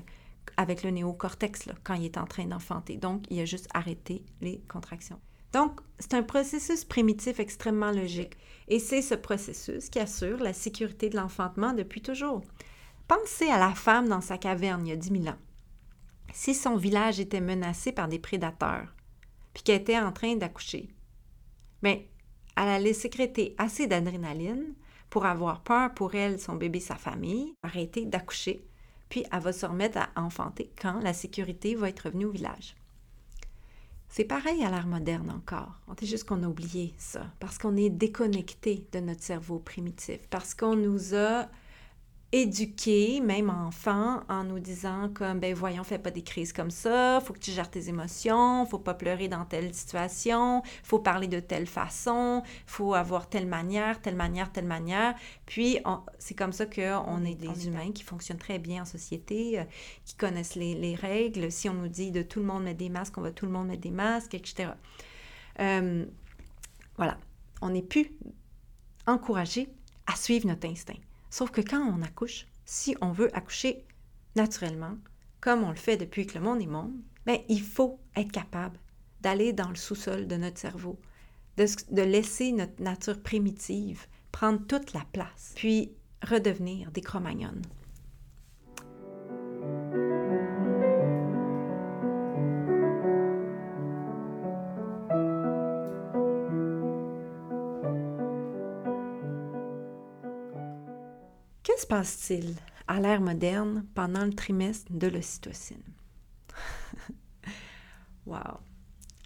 avec 0.56 0.82
le 0.82 0.90
néocortex 0.90 1.68
quand 1.82 1.94
il 1.94 2.04
est 2.04 2.18
en 2.18 2.26
train 2.26 2.46
d'enfanter. 2.46 2.96
Donc, 2.96 3.24
il 3.30 3.40
a 3.40 3.44
juste 3.44 3.68
arrêté 3.74 4.24
les 4.40 4.60
contractions. 4.68 5.20
Donc, 5.52 5.80
c'est 5.98 6.14
un 6.14 6.22
processus 6.22 6.84
primitif 6.84 7.38
extrêmement 7.38 7.90
logique. 7.90 8.36
Et 8.68 8.78
c'est 8.78 9.02
ce 9.02 9.14
processus 9.14 9.90
qui 9.90 9.98
assure 9.98 10.38
la 10.38 10.52
sécurité 10.52 11.10
de 11.10 11.16
l'enfantement 11.16 11.74
depuis 11.74 12.00
toujours. 12.00 12.42
Pensez 13.06 13.48
à 13.48 13.58
la 13.58 13.74
femme 13.74 14.08
dans 14.08 14.20
sa 14.20 14.38
caverne 14.38 14.86
il 14.86 14.90
y 14.90 14.92
a 14.92 14.96
10 14.96 15.08
000 15.10 15.24
ans. 15.26 15.38
Si 16.32 16.54
son 16.54 16.76
village 16.76 17.20
était 17.20 17.42
menacé 17.42 17.92
par 17.92 18.08
des 18.08 18.18
prédateurs, 18.18 18.88
puis 19.52 19.62
qu'elle 19.62 19.82
était 19.82 19.98
en 19.98 20.12
train 20.12 20.36
d'accoucher, 20.36 20.88
bien, 21.82 22.00
elle 22.56 22.68
allait 22.68 22.92
sécréter 22.92 23.54
assez 23.58 23.86
d'adrénaline 23.86 24.74
pour 25.10 25.26
avoir 25.26 25.60
peur 25.60 25.92
pour 25.94 26.14
elle, 26.14 26.40
son 26.40 26.54
bébé, 26.54 26.80
sa 26.80 26.96
famille, 26.96 27.54
arrêter 27.62 28.04
d'accoucher, 28.06 28.64
puis 29.08 29.24
elle 29.30 29.40
va 29.40 29.52
se 29.52 29.66
remettre 29.66 29.98
à 29.98 30.08
enfanter 30.16 30.70
quand 30.80 31.00
la 31.00 31.12
sécurité 31.12 31.74
va 31.74 31.88
être 31.90 32.06
revenue 32.06 32.24
au 32.24 32.30
village. 32.30 32.76
C'est 34.08 34.24
pareil 34.24 34.62
à 34.62 34.70
l'ère 34.70 34.86
moderne 34.86 35.30
encore. 35.30 35.80
C'est 35.98 36.06
juste 36.06 36.24
qu'on 36.24 36.42
a 36.42 36.46
oublié 36.46 36.94
ça, 36.98 37.26
parce 37.40 37.56
qu'on 37.56 37.76
est 37.76 37.88
déconnecté 37.88 38.86
de 38.92 39.00
notre 39.00 39.22
cerveau 39.22 39.58
primitif, 39.58 40.18
parce 40.28 40.54
qu'on 40.54 40.76
nous 40.76 41.14
a 41.14 41.48
éduquer, 42.32 43.20
même 43.20 43.50
enfant, 43.50 44.22
en 44.30 44.44
nous 44.44 44.58
disant 44.58 45.10
comme, 45.12 45.38
ben 45.38 45.54
voyons, 45.54 45.84
fais 45.84 45.98
pas 45.98 46.10
des 46.10 46.22
crises 46.22 46.54
comme 46.54 46.70
ça, 46.70 47.20
faut 47.20 47.34
que 47.34 47.38
tu 47.38 47.50
gères 47.50 47.70
tes 47.70 47.90
émotions, 47.90 48.64
faut 48.64 48.78
pas 48.78 48.94
pleurer 48.94 49.28
dans 49.28 49.44
telle 49.44 49.74
situation, 49.74 50.62
faut 50.82 50.98
parler 50.98 51.28
de 51.28 51.40
telle 51.40 51.66
façon, 51.66 52.42
faut 52.66 52.94
avoir 52.94 53.28
telle 53.28 53.46
manière, 53.46 54.00
telle 54.00 54.16
manière, 54.16 54.50
telle 54.50 54.64
manière. 54.64 55.14
Puis, 55.44 55.78
c'est 56.18 56.34
comme 56.34 56.52
ça 56.52 56.64
qu'on 56.64 57.24
est 57.24 57.34
des 57.34 57.66
humains 57.66 57.92
qui 57.92 58.02
fonctionnent 58.02 58.38
très 58.38 58.58
bien 58.58 58.82
en 58.82 58.86
société, 58.86 59.60
euh, 59.60 59.64
qui 60.06 60.14
connaissent 60.16 60.54
les, 60.54 60.74
les, 60.74 60.94
règles. 60.94 61.52
Si 61.52 61.68
on 61.68 61.74
nous 61.74 61.88
dit 61.88 62.12
de 62.12 62.22
tout 62.22 62.40
le 62.40 62.46
monde 62.46 62.64
mettre 62.64 62.78
des 62.78 62.88
masques, 62.88 63.18
on 63.18 63.22
va 63.22 63.30
tout 63.30 63.44
le 63.44 63.52
monde 63.52 63.68
mettre 63.68 63.82
des 63.82 63.90
masques, 63.90 64.34
etc. 64.34 64.70
Euh, 65.60 66.06
voilà. 66.96 67.18
On 67.60 67.70
n'est 67.70 67.82
plus 67.82 68.10
encouragé 69.06 69.68
à 70.06 70.16
suivre 70.16 70.46
notre 70.46 70.66
instinct. 70.66 70.98
Sauf 71.32 71.50
que 71.50 71.62
quand 71.62 71.80
on 71.80 72.02
accouche, 72.02 72.46
si 72.66 72.94
on 73.00 73.10
veut 73.10 73.34
accoucher 73.34 73.86
naturellement, 74.36 74.98
comme 75.40 75.64
on 75.64 75.70
le 75.70 75.76
fait 75.76 75.96
depuis 75.96 76.26
que 76.26 76.38
le 76.38 76.44
monde 76.44 76.60
est 76.60 76.66
monde, 76.66 76.92
ben, 77.24 77.38
il 77.48 77.62
faut 77.62 77.98
être 78.14 78.30
capable 78.30 78.78
d'aller 79.22 79.54
dans 79.54 79.70
le 79.70 79.74
sous-sol 79.76 80.26
de 80.26 80.36
notre 80.36 80.58
cerveau, 80.58 81.00
de, 81.56 82.02
laisser 82.02 82.52
notre 82.52 82.82
nature 82.82 83.18
primitive 83.18 84.06
prendre 84.30 84.66
toute 84.66 84.92
la 84.92 85.06
place, 85.10 85.54
puis 85.56 85.92
redevenir 86.22 86.90
des 86.90 87.00
cro 87.00 87.18
se 101.82 101.86
passe-t-il 101.86 102.54
à 102.86 103.00
l'ère 103.00 103.20
moderne 103.20 103.84
pendant 103.94 104.24
le 104.24 104.32
trimestre 104.32 104.92
de 104.92 105.08
l'ocytocine? 105.08 105.82
wow! 108.26 108.60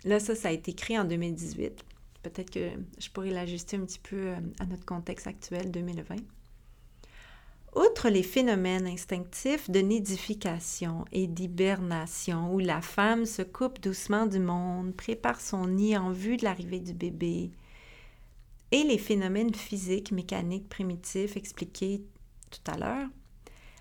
Là, 0.05 0.21
ça, 0.21 0.35
ça 0.35 0.49
a 0.49 0.53
été 0.53 0.71
écrit 0.71 0.99
en 0.99 1.05
2018. 1.05 1.85
Peut-être 2.23 2.51
que 2.51 2.71
je 2.99 3.11
pourrais 3.11 3.31
l'ajuster 3.31 3.77
un 3.77 3.85
petit 3.85 3.99
peu 3.99 4.17
euh, 4.17 4.37
à 4.59 4.65
notre 4.65 4.87
contexte 4.87 5.27
actuel 5.27 5.71
2020. 5.71 6.17
Outre 7.75 8.09
les 8.09 8.23
phénomènes 8.23 8.87
instinctifs 8.87 9.69
de 9.69 9.81
nidification 9.81 11.05
et 11.13 11.27
d'hibernation 11.27 12.55
où 12.55 12.59
la 12.59 12.81
femme 12.81 13.27
se 13.27 13.43
coupe 13.43 13.83
doucement 13.83 14.25
du 14.25 14.39
monde, 14.39 14.95
prépare 14.97 15.43
son 15.43 15.67
nid 15.67 15.95
en 15.99 16.11
vue 16.11 16.39
de 16.39 16.45
l'arrivée 16.45 16.81
du 16.81 16.95
bébé, 16.95 17.51
et 18.73 18.83
les 18.83 18.99
phénomènes 18.99 19.55
physiques, 19.55 20.11
mécaniques, 20.11 20.71
primitifs 20.71 21.37
expliqués 21.37 22.03
tout 22.51 22.71
à 22.71 22.77
l'heure, 22.77 23.09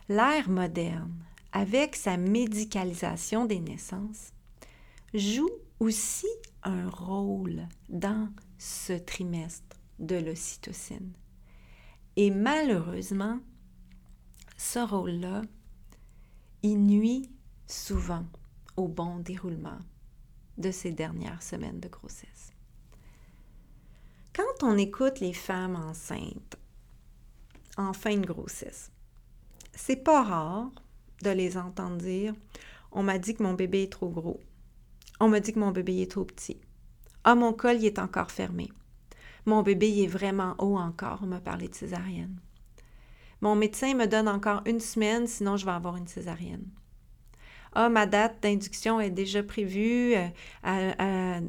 l'ère 0.10 0.50
moderne, 0.50 1.24
avec 1.52 1.96
sa 1.96 2.18
médicalisation 2.18 3.46
des 3.46 3.60
naissances, 3.60 4.34
joue 5.14 5.50
aussi 5.80 6.28
un 6.64 6.90
rôle 6.90 7.68
dans 7.90 8.30
ce 8.58 8.94
trimestre 8.94 9.78
de 10.00 10.16
l'ocytocine. 10.16 11.14
Et 12.16 12.32
malheureusement, 12.32 13.40
ce 14.58 14.80
rôle-là, 14.80 15.42
il 16.64 16.80
nuit 16.80 17.30
souvent 17.68 18.26
au 18.78 18.88
bon 18.88 19.20
déroulement 19.20 19.80
de 20.58 20.72
ces 20.72 20.92
dernières 20.92 21.44
semaines 21.44 21.80
de 21.80 21.90
grossesse. 21.90 22.54
Quand 24.34 24.64
on 24.64 24.78
écoute 24.78 25.20
les 25.20 25.34
femmes 25.34 25.76
enceintes 25.76 26.58
en 27.78 27.94
fin 27.94 28.18
de 28.18 28.26
grossesse, 28.26 28.92
c'est 29.74 30.04
pas 30.04 30.24
rare 30.24 30.72
de 31.24 31.30
les 31.30 31.58
entendre 31.58 31.98
dire 31.98 32.34
On 32.92 33.04
m'a 33.04 33.18
dit 33.18 33.36
que 33.36 33.44
mon 33.44 33.54
bébé 33.54 33.84
est 33.84 33.92
trop 33.92 34.10
gros. 34.10 34.40
On 35.20 35.30
m'a 35.30 35.40
dit 35.40 35.54
que 35.54 35.60
mon 35.60 35.72
bébé 35.72 36.02
est 36.02 36.12
trop 36.12 36.26
petit. 36.26 36.60
Ah, 37.24 37.36
mon 37.36 37.54
col, 37.54 37.78
il 37.78 37.86
est 37.86 38.00
encore 38.00 38.32
fermé. 38.32 38.72
Mon 39.46 39.62
bébé, 39.62 40.04
est 40.04 40.08
vraiment 40.08 40.56
haut 40.60 40.78
encore. 40.78 41.20
On 41.24 41.28
m'a 41.28 41.40
parlé 41.40 41.68
de 41.68 41.76
césarienne. 41.76 42.40
Mon 43.42 43.56
médecin 43.56 43.94
me 43.94 44.08
donne 44.08 44.28
encore 44.28 44.62
une 44.66 44.80
semaine, 44.80 45.28
sinon 45.28 45.58
je 45.58 45.66
vais 45.66 45.72
avoir 45.72 45.98
une 45.98 46.08
césarienne. 46.08 46.66
Ah, 47.74 47.90
ma 47.90 48.06
date 48.06 48.42
d'induction 48.42 49.00
est 49.02 49.12
déjà 49.12 49.44
prévue 49.44 50.16
euh, 50.16 50.28
à, 50.64 51.40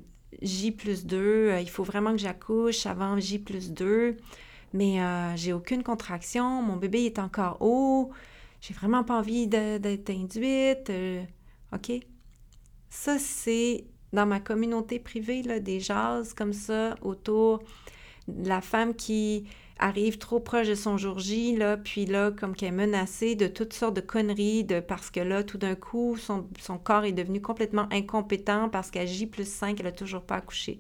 J 0.43 0.73
plus 0.73 1.07
2. 1.07 1.17
Euh, 1.17 1.61
il 1.61 1.71
faut 1.71 1.85
vraiment 1.85 2.13
que 2.13 2.19
j'accouche 2.19 2.85
avant 2.87 3.19
J 3.19 3.39
plus 3.39 3.71
2. 3.71 4.17
Mais 4.77 5.01
euh, 5.01 5.35
j'ai 5.37 5.53
aucune 5.55 5.83
contraction. 5.83 6.63
Mon 6.63 6.77
bébé 6.77 7.07
est 7.07 7.19
encore 7.19 7.57
haut. 7.61 8.11
J'ai 8.61 8.75
vraiment 8.75 9.05
pas 9.05 9.19
envie 9.19 9.47
d'être 9.47 10.11
induite. 10.11 10.93
OK? 11.73 11.93
Ça, 12.91 13.19
c'est 13.19 13.85
dans 14.13 14.27
ma 14.27 14.41
communauté 14.41 14.99
privée, 14.99 15.43
là, 15.43 15.61
des 15.61 15.81
jases 15.81 16.35
comme 16.35 16.53
ça 16.53 16.95
autour 17.03 17.63
de 18.29 18.49
la 18.49 18.61
femme 18.61 18.95
qui 18.95 19.47
arrive 19.79 20.19
trop 20.19 20.41
proche 20.41 20.69
de 20.69 20.75
son 20.75 20.97
jour 20.97 21.19
J, 21.19 21.57
là, 21.57 21.77
puis 21.77 22.07
là, 22.07 22.31
comme 22.31 22.55
qu'elle 22.55 22.71
est 22.71 22.73
menacée 22.73 23.35
de 23.35 23.47
toutes 23.47 23.75
sortes 23.75 23.95
de 23.95 24.01
conneries, 24.01 24.65
de, 24.65 24.81
parce 24.81 25.11
que 25.11 25.21
là, 25.21 25.45
tout 25.45 25.59
d'un 25.59 25.75
coup, 25.75 26.17
son, 26.17 26.47
corps 26.83 27.05
est 27.05 27.13
devenu 27.13 27.41
complètement 27.41 27.87
incompétent 27.93 28.69
parce 28.69 28.91
qu'à 28.91 29.05
J 29.05 29.27
plus 29.27 29.49
5, 29.49 29.79
elle 29.79 29.87
n'a 29.87 29.93
toujours 29.93 30.23
pas 30.23 30.37
accouché. 30.37 30.79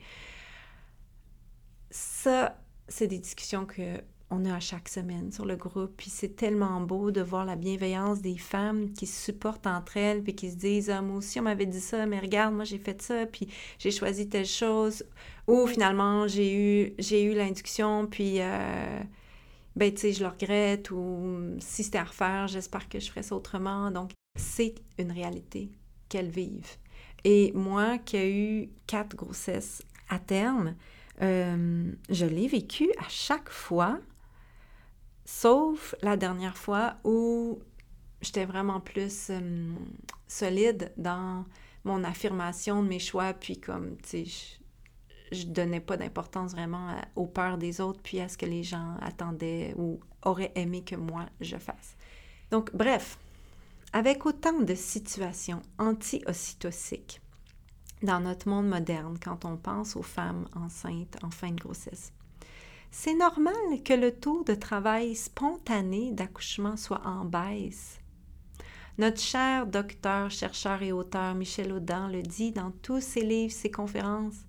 Ça, 1.90 2.59
c'est 2.88 3.07
des 3.07 3.18
discussions 3.18 3.66
que 3.66 4.01
on 4.31 4.44
a 4.44 4.55
à 4.55 4.61
chaque 4.61 4.88
semaine 4.88 5.31
sur 5.31 5.44
le 5.44 5.57
groupe. 5.57 5.92
Puis 5.96 6.11
c'est 6.11 6.35
tellement 6.35 6.81
beau 6.81 7.11
de 7.11 7.20
voir 7.20 7.44
la 7.44 7.57
bienveillance 7.57 8.20
des 8.20 8.37
femmes 8.37 8.92
qui 8.92 9.07
se 9.07 9.25
supportent 9.27 9.66
entre 9.66 9.96
elles, 9.96 10.22
puis 10.22 10.35
qui 10.35 10.51
se 10.51 10.57
disent 10.57 10.90
ah, 10.90 11.01
Moi 11.01 11.18
aussi, 11.18 11.38
on 11.38 11.44
m'avait 11.44 11.66
dit 11.66 11.81
ça, 11.81 12.07
mais 12.07 12.18
regarde, 12.18 12.55
moi 12.55 12.64
j'ai 12.64 12.79
fait 12.79 13.01
ça, 13.01 13.27
puis 13.27 13.49
j'ai 13.79 13.90
choisi 13.90 14.29
telle 14.29 14.46
chose. 14.46 15.05
Ou 15.46 15.66
finalement, 15.66 16.27
j'ai 16.27 16.55
eu, 16.55 16.94
j'ai 16.99 17.22
eu 17.22 17.35
l'induction, 17.35 18.07
puis 18.07 18.40
euh, 18.40 19.01
ben, 19.77 19.92
tu 19.94 20.01
sais, 20.01 20.12
je 20.12 20.25
le 20.25 20.29
regrette, 20.29 20.90
ou 20.90 21.57
si 21.61 21.85
c'était 21.85 21.99
à 21.99 22.05
refaire, 22.05 22.49
j'espère 22.49 22.88
que 22.88 22.99
je 22.99 23.09
ferais 23.09 23.22
ça 23.22 23.37
autrement. 23.37 23.90
Donc, 23.92 24.11
c'est 24.37 24.75
une 24.99 25.12
réalité 25.12 25.70
qu'elles 26.09 26.31
vivent. 26.31 26.77
Et 27.25 27.53
moi 27.55 27.99
qui 27.99 28.16
ai 28.16 28.33
eu 28.33 28.70
quatre 28.87 29.16
grossesses 29.16 29.83
à 30.09 30.18
terme, 30.18 30.75
euh, 31.22 31.92
je 32.11 32.26
l'ai 32.26 32.48
vécu 32.48 32.90
à 32.98 33.09
chaque 33.09 33.48
fois 33.48 33.98
Sauf 35.26 35.96
la 36.02 36.16
dernière 36.16 36.57
fois 36.57 36.98
où 37.02 37.59
j'étais 38.22 38.44
vraiment 38.44 38.79
plus 38.79 39.31
euh, 39.31 39.72
solide 40.29 40.92
dans 40.96 41.44
mon 41.85 42.05
affirmation 42.05 42.81
de 42.81 42.88
mes 42.88 43.00
choix, 43.00 43.35
puis 43.35 43.59
comme, 43.59 43.96
tu 43.98 44.09
sais, 44.09 44.24
je, 44.24 45.37
je 45.37 45.46
donnais 45.46 45.81
pas 45.81 45.96
d'importance 45.96 46.52
vraiment 46.52 46.94
aux 47.16 47.26
peurs 47.26 47.59
des 47.59 47.81
autres, 47.81 48.00
puis 48.02 48.20
à 48.20 48.29
ce 48.29 48.38
que 48.38 48.46
les 48.46 48.62
gens 48.62 48.94
attendaient 49.02 49.74
ou 49.76 49.98
auraient 50.22 50.52
aimé 50.55 50.85
que 50.85 50.94
moi 50.94 51.26
je 51.40 51.57
fasse. 51.57 51.96
Donc, 52.52 52.72
bref, 52.72 53.18
avec 53.92 54.26
autant 54.26 54.61
de 54.61 54.74
situations 54.76 55.61
anti-ocytociques 55.79 57.20
dans 58.02 58.20
notre 58.20 58.48
monde 58.48 58.68
moderne 58.68 59.18
quand 59.22 59.44
on 59.44 59.56
pense 59.56 59.96
aux 59.96 60.02
femmes 60.02 60.48
enceintes 60.54 61.16
en 61.22 61.30
fin 61.30 61.50
de 61.50 61.61
grossesse, 61.61 62.12
c'est 62.90 63.14
normal 63.14 63.54
que 63.85 63.92
le 63.92 64.12
taux 64.12 64.44
de 64.44 64.54
travail 64.54 65.14
spontané 65.14 66.12
d'accouchement 66.12 66.76
soit 66.76 67.06
en 67.06 67.24
baisse. 67.24 68.00
Notre 68.98 69.20
cher 69.20 69.66
docteur, 69.66 70.30
chercheur 70.30 70.82
et 70.82 70.92
auteur 70.92 71.35
Michel 71.35 71.72
Audin 71.72 72.09
le 72.09 72.22
dit 72.22 72.52
dans 72.52 72.70
tous 72.82 73.02
ses 73.02 73.20
livres, 73.20 73.52
ses 73.52 73.70
conférences. 73.70 74.46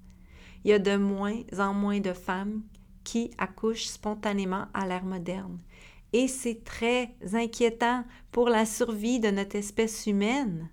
Il 0.63 0.71
y 0.71 0.73
a 0.73 0.79
de 0.79 0.95
moins 0.95 1.41
en 1.59 1.73
moins 1.73 1.99
de 1.99 2.13
femmes 2.13 2.61
qui 3.03 3.31
accouchent 3.37 3.87
spontanément 3.87 4.67
à 4.73 4.87
l'ère 4.87 5.03
moderne. 5.03 5.59
Et 6.13 6.29
c'est 6.29 6.63
très 6.63 7.15
inquiétant 7.33 8.05
pour 8.31 8.47
la 8.47 8.65
survie 8.65 9.19
de 9.19 9.29
notre 9.29 9.57
espèce 9.57 10.07
humaine. 10.07 10.69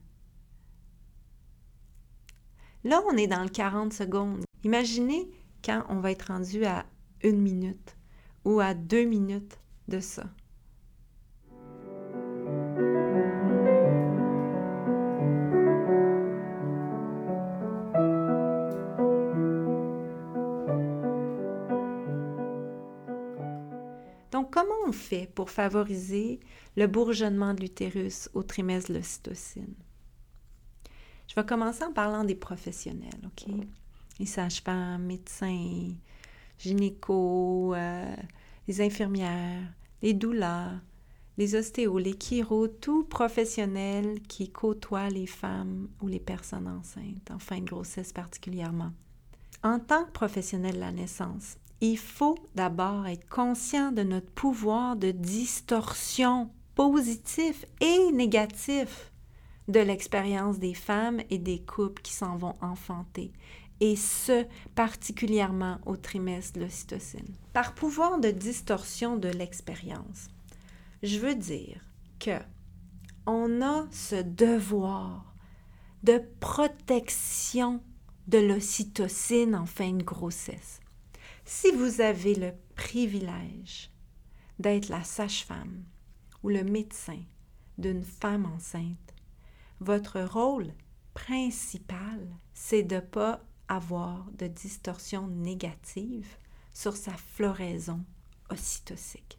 Là, 2.85 3.03
on 3.11 3.17
est 3.17 3.27
dans 3.27 3.43
le 3.43 3.49
40 3.49 3.95
secondes. 3.95 4.45
Imaginez 4.63 5.31
quand 5.65 5.85
on 5.89 6.01
va 6.01 6.11
être 6.11 6.27
rendu 6.29 6.67
à 6.67 6.85
une 7.23 7.41
minute 7.41 7.97
ou 8.45 8.61
à 8.61 8.75
deux 8.75 9.05
minutes 9.05 9.59
de 9.89 10.01
ça. 10.01 10.25
Donc, 24.31 24.51
comment 24.51 24.75
on 24.87 24.93
fait 24.93 25.31
pour 25.35 25.49
favoriser 25.49 26.41
le 26.77 26.87
bourgeonnement 26.87 27.55
de 27.55 27.63
l'utérus 27.63 28.29
au 28.35 28.43
trimestre 28.43 28.91
de 28.91 28.97
l'ocytocine? 28.97 29.75
Je 31.35 31.41
vais 31.41 31.47
commencer 31.47 31.83
en 31.83 31.93
parlant 31.93 32.23
des 32.23 32.37
professionnels, 32.37 33.11
OK? 33.25 33.53
Les 34.21 34.27
sages-femmes, 34.27 35.03
médecins, 35.03 35.91
gynéco, 36.59 37.75
euh, 37.75 38.15
les 38.69 38.81
infirmières, 38.81 39.65
les 40.01 40.15
doulas, 40.15 40.71
les 41.37 41.57
ostéos, 41.57 41.99
les 41.99 42.15
chiro, 42.17 42.69
tout 42.69 43.03
professionnel 43.03 44.21
qui 44.29 44.53
côtoie 44.53 45.09
les 45.09 45.27
femmes 45.27 45.89
ou 46.01 46.07
les 46.07 46.21
personnes 46.21 46.69
enceintes, 46.69 47.33
en 47.33 47.41
fin 47.41 47.59
de 47.59 47.65
grossesse 47.65 48.13
particulièrement. 48.13 48.93
En 49.65 49.81
tant 49.81 50.05
que 50.05 50.13
professionnel 50.13 50.77
de 50.77 50.81
la 50.81 50.93
naissance, 50.93 51.57
il 51.81 51.99
faut 51.99 52.39
d'abord 52.55 53.09
être 53.09 53.29
conscient 53.29 53.91
de 53.91 54.05
notre 54.05 54.31
pouvoir 54.31 54.95
de 54.95 55.11
distorsion 55.11 56.49
positif 56.77 57.65
et 57.81 58.13
négatif 58.13 59.11
de 59.69 59.81
l'expérience 59.81 60.59
des 60.59 60.75
femmes 60.75 61.21
et 61.31 61.39
des 61.39 61.61
couples 61.61 62.03
qui 62.03 62.13
s'en 62.13 62.37
vont 62.37 62.57
enfanter 62.61 63.33
et 63.81 63.97
ce, 63.97 64.47
particulièrement 64.75 65.79
au 65.85 65.97
trimestre 65.97 66.59
de 66.59 66.65
l'ocytocine. 66.65 67.35
Par 67.53 67.75
pouvoir 67.75 68.21
de 68.21 68.31
distorsion 68.31 69.17
de 69.17 69.29
l'expérience, 69.29 70.29
je 71.03 71.19
veux 71.19 71.35
dire 71.35 71.81
que 72.19 72.39
on 73.27 73.63
a 73.63 73.87
ce 73.91 74.17
devoir 74.17 75.35
de 76.03 76.23
protection 76.41 77.83
de 78.29 78.39
l'ocytocine 78.39 79.55
en 79.55 79.67
fin 79.67 79.93
de 79.93 80.03
grossesse. 80.03 80.81
Si 81.45 81.71
vous 81.73 82.01
avez 82.01 82.35
le 82.35 82.53
privilège 82.75 83.91
d'être 84.59 84.89
la 84.89 85.05
sage-femme 85.05 85.85
ou 86.43 86.49
le 86.49 86.65
médecin 86.65 87.21
d'une 87.77 88.03
femme 88.03 88.47
enceinte, 88.47 89.04
votre 89.81 90.21
rôle 90.21 90.73
principal, 91.15 92.21
c'est 92.53 92.83
de 92.83 92.97
ne 92.97 93.01
pas 93.01 93.41
avoir 93.69 94.27
de 94.39 94.47
distorsion 94.47 95.27
négative 95.29 96.29
sur 96.73 96.97
sa 96.97 97.13
floraison 97.13 98.01
ocytocique. 98.51 99.39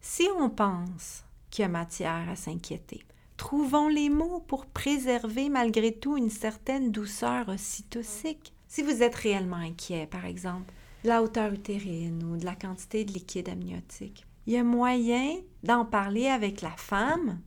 Si 0.00 0.26
on 0.38 0.50
pense 0.50 1.24
qu'il 1.50 1.62
y 1.62 1.64
a 1.66 1.68
matière 1.68 2.28
à 2.28 2.36
s'inquiéter, 2.36 3.04
trouvons 3.36 3.88
les 3.88 4.10
mots 4.10 4.40
pour 4.40 4.66
préserver 4.66 5.48
malgré 5.48 5.92
tout 5.92 6.16
une 6.16 6.30
certaine 6.30 6.92
douceur 6.92 7.48
ocytocique. 7.48 8.52
Si 8.66 8.82
vous 8.82 9.02
êtes 9.02 9.14
réellement 9.14 9.56
inquiet, 9.56 10.06
par 10.06 10.26
exemple, 10.26 10.72
de 11.04 11.08
la 11.08 11.22
hauteur 11.22 11.52
utérine 11.52 12.22
ou 12.24 12.36
de 12.36 12.44
la 12.44 12.54
quantité 12.54 13.04
de 13.04 13.12
liquide 13.12 13.48
amniotique, 13.48 14.26
il 14.46 14.54
y 14.54 14.56
a 14.56 14.64
moyen 14.64 15.36
d'en 15.62 15.84
parler 15.84 16.26
avec 16.26 16.60
la 16.60 16.70
femme 16.70 17.40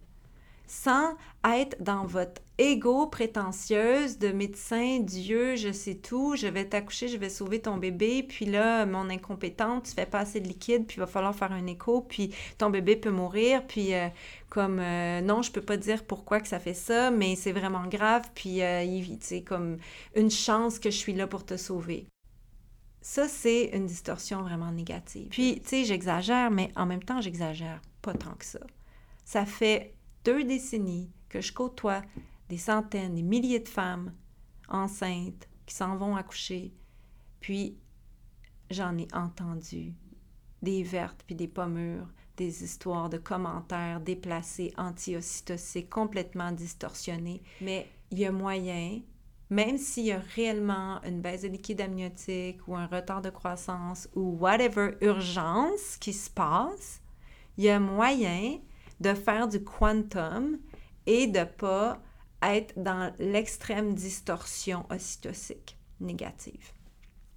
sans 0.71 1.15
être 1.43 1.75
dans 1.83 2.05
votre 2.05 2.41
ego 2.57 3.05
prétentieuse 3.07 4.19
de 4.19 4.29
médecin, 4.29 4.99
Dieu, 5.01 5.57
je 5.57 5.73
sais 5.73 5.95
tout, 5.95 6.37
je 6.37 6.47
vais 6.47 6.63
t'accoucher, 6.63 7.09
je 7.09 7.17
vais 7.17 7.27
sauver 7.27 7.59
ton 7.59 7.75
bébé, 7.75 8.23
puis 8.23 8.45
là, 8.45 8.85
mon 8.85 9.09
incompétente, 9.09 9.83
tu 9.83 9.91
fais 9.91 10.05
pas 10.05 10.19
assez 10.19 10.39
de 10.39 10.47
liquide, 10.47 10.87
puis 10.87 10.95
il 10.95 10.99
va 11.01 11.07
falloir 11.07 11.35
faire 11.35 11.51
un 11.51 11.67
écho, 11.67 11.99
puis 11.99 12.33
ton 12.57 12.69
bébé 12.69 12.95
peut 12.95 13.11
mourir, 13.11 13.67
puis 13.67 13.93
euh, 13.93 14.07
comme, 14.47 14.79
euh, 14.79 15.19
non, 15.19 15.41
je 15.41 15.51
peux 15.51 15.61
pas 15.61 15.75
dire 15.75 16.05
pourquoi 16.05 16.39
que 16.39 16.47
ça 16.47 16.57
fait 16.57 16.73
ça, 16.73 17.11
mais 17.11 17.35
c'est 17.35 17.51
vraiment 17.51 17.85
grave, 17.87 18.29
puis 18.33 18.61
euh, 18.61 18.85
c'est 19.19 19.41
comme 19.41 19.77
une 20.15 20.31
chance 20.31 20.79
que 20.79 20.89
je 20.89 20.95
suis 20.95 21.13
là 21.13 21.27
pour 21.27 21.45
te 21.45 21.57
sauver. 21.57 22.07
Ça, 23.01 23.27
c'est 23.27 23.71
une 23.73 23.87
distorsion 23.87 24.41
vraiment 24.41 24.71
négative. 24.71 25.27
Puis, 25.31 25.59
tu 25.63 25.67
sais, 25.67 25.83
j'exagère, 25.83 26.49
mais 26.49 26.71
en 26.77 26.85
même 26.85 27.03
temps, 27.03 27.19
j'exagère 27.19 27.81
pas 28.01 28.13
tant 28.13 28.35
que 28.35 28.45
ça. 28.45 28.61
Ça 29.25 29.45
fait 29.45 29.93
deux 30.23 30.43
décennies 30.43 31.11
que 31.29 31.41
je 31.41 31.53
côtoie 31.53 32.01
des 32.49 32.57
centaines, 32.57 33.15
des 33.15 33.21
milliers 33.21 33.59
de 33.59 33.69
femmes 33.69 34.13
enceintes 34.67 35.47
qui 35.65 35.75
s'en 35.75 35.95
vont 35.95 36.15
accoucher. 36.15 36.73
Puis 37.39 37.77
j'en 38.69 38.97
ai 38.97 39.07
entendu 39.13 39.93
des 40.61 40.83
vertes 40.83 41.23
puis 41.25 41.35
des 41.35 41.47
pas 41.47 41.67
mûres, 41.67 42.07
des 42.37 42.63
histoires 42.63 43.09
de 43.09 43.17
commentaires 43.17 43.99
déplacés, 43.99 44.73
anti-ocytociques, 44.77 45.89
complètement 45.89 46.51
distorsionnés. 46.51 47.41
Mais 47.61 47.87
il 48.11 48.19
y 48.19 48.25
a 48.25 48.31
moyen, 48.31 49.01
même 49.49 49.77
s'il 49.77 50.05
y 50.05 50.11
a 50.11 50.19
réellement 50.19 51.01
une 51.03 51.21
baisse 51.21 51.41
de 51.41 51.47
liquide 51.47 51.81
amniotique 51.81 52.67
ou 52.67 52.75
un 52.75 52.87
retard 52.87 53.21
de 53.21 53.29
croissance 53.29 54.09
ou 54.15 54.37
whatever 54.39 54.95
urgence 55.01 55.97
qui 55.97 56.13
se 56.13 56.29
passe, 56.29 57.01
il 57.57 57.65
y 57.65 57.69
a 57.69 57.79
moyen 57.79 58.59
de 59.01 59.13
faire 59.13 59.47
du 59.47 59.63
quantum 59.63 60.57
et 61.05 61.27
de 61.27 61.43
pas 61.43 62.01
être 62.41 62.73
dans 62.77 63.13
l'extrême 63.19 63.93
distorsion 63.93 64.85
ocytocique 64.89 65.77
négative. 65.99 66.71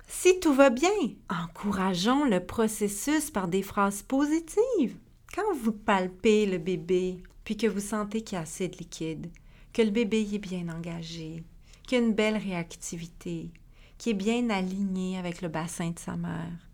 Si 0.06 0.38
tout 0.40 0.54
va 0.54 0.70
bien, 0.70 0.90
encourageons 1.28 2.24
le 2.24 2.44
processus 2.44 3.30
par 3.30 3.48
des 3.48 3.62
phrases 3.62 4.02
positives. 4.02 4.96
Quand 5.34 5.54
vous 5.54 5.72
palpez 5.72 6.46
le 6.46 6.58
bébé, 6.58 7.22
puis 7.44 7.56
que 7.56 7.66
vous 7.66 7.80
sentez 7.80 8.22
qu'il 8.22 8.36
y 8.36 8.38
a 8.38 8.42
assez 8.42 8.68
de 8.68 8.76
liquide, 8.76 9.30
que 9.72 9.82
le 9.82 9.90
bébé 9.90 10.28
est 10.32 10.38
bien 10.38 10.68
engagé, 10.68 11.42
qu'il 11.86 11.98
a 11.98 12.00
une 12.02 12.14
belle 12.14 12.36
réactivité, 12.36 13.50
qu'il 13.98 14.12
est 14.12 14.14
bien 14.14 14.50
aligné 14.50 15.18
avec 15.18 15.42
le 15.42 15.48
bassin 15.48 15.90
de 15.90 15.98
sa 15.98 16.16
mère, 16.16 16.68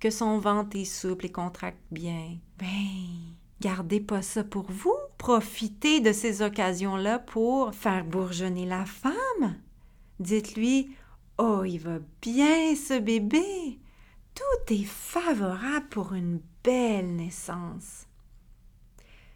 que 0.00 0.10
son 0.10 0.38
ventre 0.38 0.76
est 0.76 0.84
souple 0.84 1.26
et 1.26 1.32
contracte 1.32 1.80
bien, 1.90 2.36
ben, 2.58 3.34
Gardez 3.62 4.00
pas 4.00 4.22
ça 4.22 4.42
pour 4.42 4.68
vous. 4.72 4.96
Profitez 5.18 6.00
de 6.00 6.12
ces 6.12 6.42
occasions-là 6.42 7.20
pour 7.20 7.72
faire 7.72 8.04
bourgeonner 8.04 8.66
la 8.66 8.84
femme. 8.84 9.54
Dites-lui 10.18 10.96
Oh, 11.38 11.62
il 11.64 11.78
va 11.78 12.00
bien 12.20 12.74
ce 12.74 12.98
bébé. 12.98 13.78
Tout 14.34 14.74
est 14.74 14.84
favorable 14.84 15.86
pour 15.90 16.12
une 16.12 16.40
belle 16.64 17.14
naissance. 17.14 18.08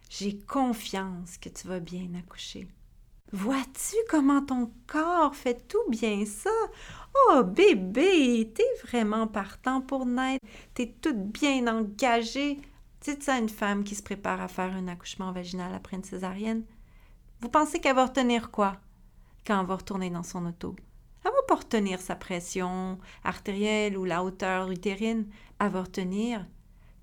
J'ai 0.09 0.37
confiance 0.37 1.37
que 1.37 1.47
tu 1.47 1.65
vas 1.65 1.79
bien 1.79 2.09
accoucher. 2.19 2.67
Vois-tu 3.31 3.95
comment 4.09 4.41
ton 4.41 4.73
corps 4.87 5.37
fait 5.37 5.69
tout 5.69 5.89
bien 5.89 6.25
ça? 6.25 6.49
Oh 7.29 7.43
bébé, 7.45 8.51
t'es 8.53 8.67
vraiment 8.83 9.27
partant 9.27 9.79
pour 9.79 10.05
naître, 10.05 10.45
t'es 10.73 10.95
toute 11.01 11.31
bien 11.31 11.65
engagée. 11.67 12.59
Dites 13.07 13.23
ça 13.23 13.35
à 13.35 13.39
une 13.39 13.47
femme 13.47 13.85
qui 13.85 13.95
se 13.95 14.03
prépare 14.03 14.41
à 14.41 14.49
faire 14.49 14.75
un 14.75 14.89
accouchement 14.89 15.31
vaginal 15.31 15.73
après 15.73 15.95
une 15.95 16.03
césarienne. 16.03 16.65
Vous 17.39 17.47
pensez 17.47 17.79
qu'elle 17.79 17.95
va 17.95 18.07
retenir 18.07 18.51
quoi? 18.51 18.75
Quand 19.45 19.61
elle 19.61 19.65
va 19.65 19.77
retourner 19.77 20.09
dans 20.09 20.23
son 20.23 20.45
auto? 20.45 20.75
Elle 21.23 21.31
va 21.31 21.37
pas 21.47 21.55
retenir 21.55 22.01
sa 22.01 22.17
pression 22.17 22.99
artérielle 23.23 23.97
ou 23.97 24.03
la 24.03 24.25
hauteur 24.25 24.69
utérine. 24.71 25.25
Elle 25.57 25.69
va 25.69 25.83
retenir 25.83 26.45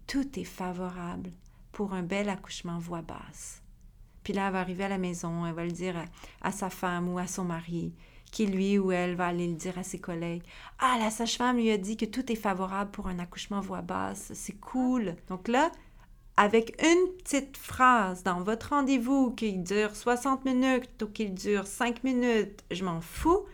tout 0.07 0.39
est 0.39 0.45
favorable 0.45 1.33
pour 1.73 1.95
un 1.95 2.03
bel 2.03 2.29
accouchement 2.29 2.79
voix 2.79 3.01
basse. 3.01 3.63
Puis 4.25 4.35
là, 4.35 4.49
elle 4.49 4.53
va 4.53 4.61
arriver 4.61 4.85
à 4.85 4.91
la 4.91 4.99
maison, 4.99 5.47
elle 5.47 5.55
va 5.55 5.65
le 5.65 5.73
dire 5.73 5.97
à, 6.43 6.53
sa 6.53 6.69
femme 6.69 7.09
ou 7.09 7.19
à 7.19 7.27
son 7.27 7.45
mari, 7.45 7.95
qui 8.31 8.47
lui 8.47 8.79
ou 8.79 8.93
elle 8.93 9.15
va 9.15 9.29
aller 9.29 9.49
le 9.49 9.55
dire 9.55 9.79
à 9.79 9.83
ses 9.83 10.01
collègues. 10.01 10.43
Ah, 10.81 10.99
la 11.01 11.11
sage-femme 11.11 11.57
lui 11.57 11.71
a 11.71 11.79
dit 11.79 11.97
que 11.97 12.05
tout 12.05 12.31
est 12.31 12.37
favorable 12.37 12.91
pour 12.91 13.07
un 13.07 13.21
accouchement 13.21 13.63
voix 13.63 13.81
basse, 13.81 14.33
c'est 14.35 14.61
cool. 14.61 15.17
Donc 15.31 15.49
là, 15.49 15.73
avec 16.37 16.81
une 16.83 17.13
petite 17.19 17.57
phrase 17.57 18.23
dans 18.23 18.41
votre 18.43 18.71
rendez-vous 18.71 19.31
qui 19.33 19.53
dure 19.53 19.95
60 19.95 20.45
minutes 20.45 21.03
ou 21.03 21.07
qui 21.07 21.31
dure 21.31 21.67
5 21.67 22.03
minutes, 22.03 22.65
je 22.71 22.85
m'en 22.85 23.01
fous, 23.01 23.47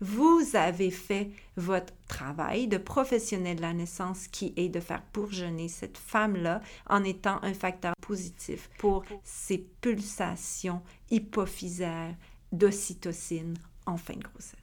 vous 0.00 0.42
avez 0.54 0.92
fait 0.92 1.30
votre 1.56 1.92
travail 2.06 2.68
de 2.68 2.78
professionnel 2.78 3.56
de 3.56 3.62
la 3.62 3.72
naissance 3.72 4.28
qui 4.28 4.52
est 4.56 4.68
de 4.68 4.78
faire 4.78 5.02
bourgeonner 5.12 5.68
cette 5.68 5.98
femme-là 5.98 6.60
en 6.88 7.02
étant 7.02 7.42
un 7.42 7.54
facteur 7.54 7.94
positif 8.00 8.70
pour 8.78 9.04
ses 9.24 9.58
pulsations 9.80 10.82
hypophysaires 11.10 12.14
d'ocytocine 12.52 13.54
en 13.86 13.96
fin 13.96 14.14
de 14.14 14.22
grossesse. 14.22 14.57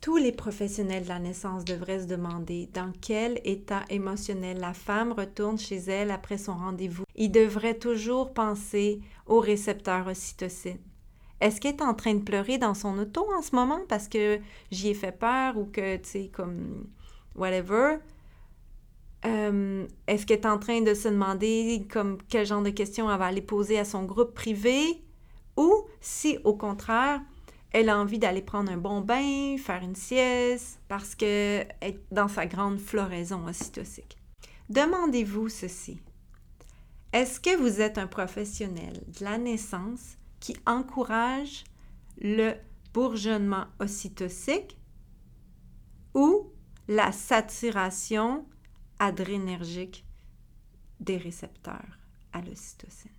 Tous 0.00 0.16
les 0.16 0.32
professionnels 0.32 1.02
de 1.02 1.08
la 1.08 1.18
naissance 1.18 1.62
devraient 1.62 2.00
se 2.00 2.06
demander 2.06 2.70
dans 2.72 2.90
quel 3.02 3.38
état 3.44 3.82
émotionnel 3.90 4.58
la 4.58 4.72
femme 4.72 5.12
retourne 5.12 5.58
chez 5.58 5.76
elle 5.76 6.10
après 6.10 6.38
son 6.38 6.54
rendez-vous. 6.54 7.04
Ils 7.16 7.30
devraient 7.30 7.78
toujours 7.78 8.32
penser 8.32 9.02
au 9.26 9.40
récepteur 9.40 10.06
ocytocine. 10.06 10.78
Est-ce 11.42 11.60
qu'elle 11.60 11.74
est 11.74 11.82
en 11.82 11.92
train 11.92 12.14
de 12.14 12.22
pleurer 12.22 12.56
dans 12.56 12.72
son 12.72 12.96
auto 12.98 13.26
en 13.36 13.42
ce 13.42 13.54
moment 13.54 13.80
parce 13.90 14.08
que 14.08 14.40
j'y 14.70 14.88
ai 14.88 14.94
fait 14.94 15.12
peur 15.12 15.58
ou 15.58 15.66
que, 15.66 15.96
tu 15.98 16.08
sais, 16.08 16.30
comme 16.32 16.86
whatever? 17.34 17.98
Euh, 19.26 19.86
est-ce 20.06 20.24
qu'elle 20.24 20.40
est 20.40 20.46
en 20.46 20.58
train 20.58 20.80
de 20.80 20.94
se 20.94 21.08
demander 21.08 21.86
comme 21.92 22.16
quel 22.30 22.46
genre 22.46 22.62
de 22.62 22.70
questions 22.70 23.10
elle 23.10 23.18
va 23.18 23.26
aller 23.26 23.42
poser 23.42 23.78
à 23.78 23.84
son 23.84 24.04
groupe 24.04 24.32
privé? 24.32 25.02
Ou 25.58 25.84
si 26.00 26.38
au 26.44 26.54
contraire, 26.54 27.20
elle 27.72 27.88
a 27.88 27.98
envie 27.98 28.18
d'aller 28.18 28.42
prendre 28.42 28.70
un 28.70 28.76
bon 28.76 29.00
bain, 29.00 29.56
faire 29.58 29.82
une 29.82 29.94
sieste, 29.94 30.80
parce 30.88 31.14
que 31.14 31.64
est 31.80 32.00
dans 32.10 32.28
sa 32.28 32.46
grande 32.46 32.78
floraison 32.78 33.46
ocytocique. 33.46 34.16
Demandez-vous 34.68 35.48
ceci. 35.48 36.00
Est-ce 37.12 37.40
que 37.40 37.56
vous 37.56 37.80
êtes 37.80 37.98
un 37.98 38.06
professionnel 38.06 39.02
de 39.18 39.24
la 39.24 39.38
naissance 39.38 40.16
qui 40.38 40.56
encourage 40.66 41.64
le 42.20 42.54
bourgeonnement 42.92 43.66
ocytocique 43.78 44.76
ou 46.14 46.52
la 46.88 47.12
saturation 47.12 48.46
adrénergique 48.98 50.04
des 51.00 51.16
récepteurs 51.16 51.98
à 52.32 52.40
l'ocytocine? 52.42 53.10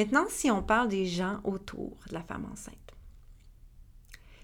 Maintenant, 0.00 0.24
si 0.30 0.50
on 0.50 0.62
parle 0.62 0.88
des 0.88 1.04
gens 1.04 1.40
autour 1.44 1.98
de 2.08 2.14
la 2.14 2.22
femme 2.22 2.48
enceinte. 2.50 2.96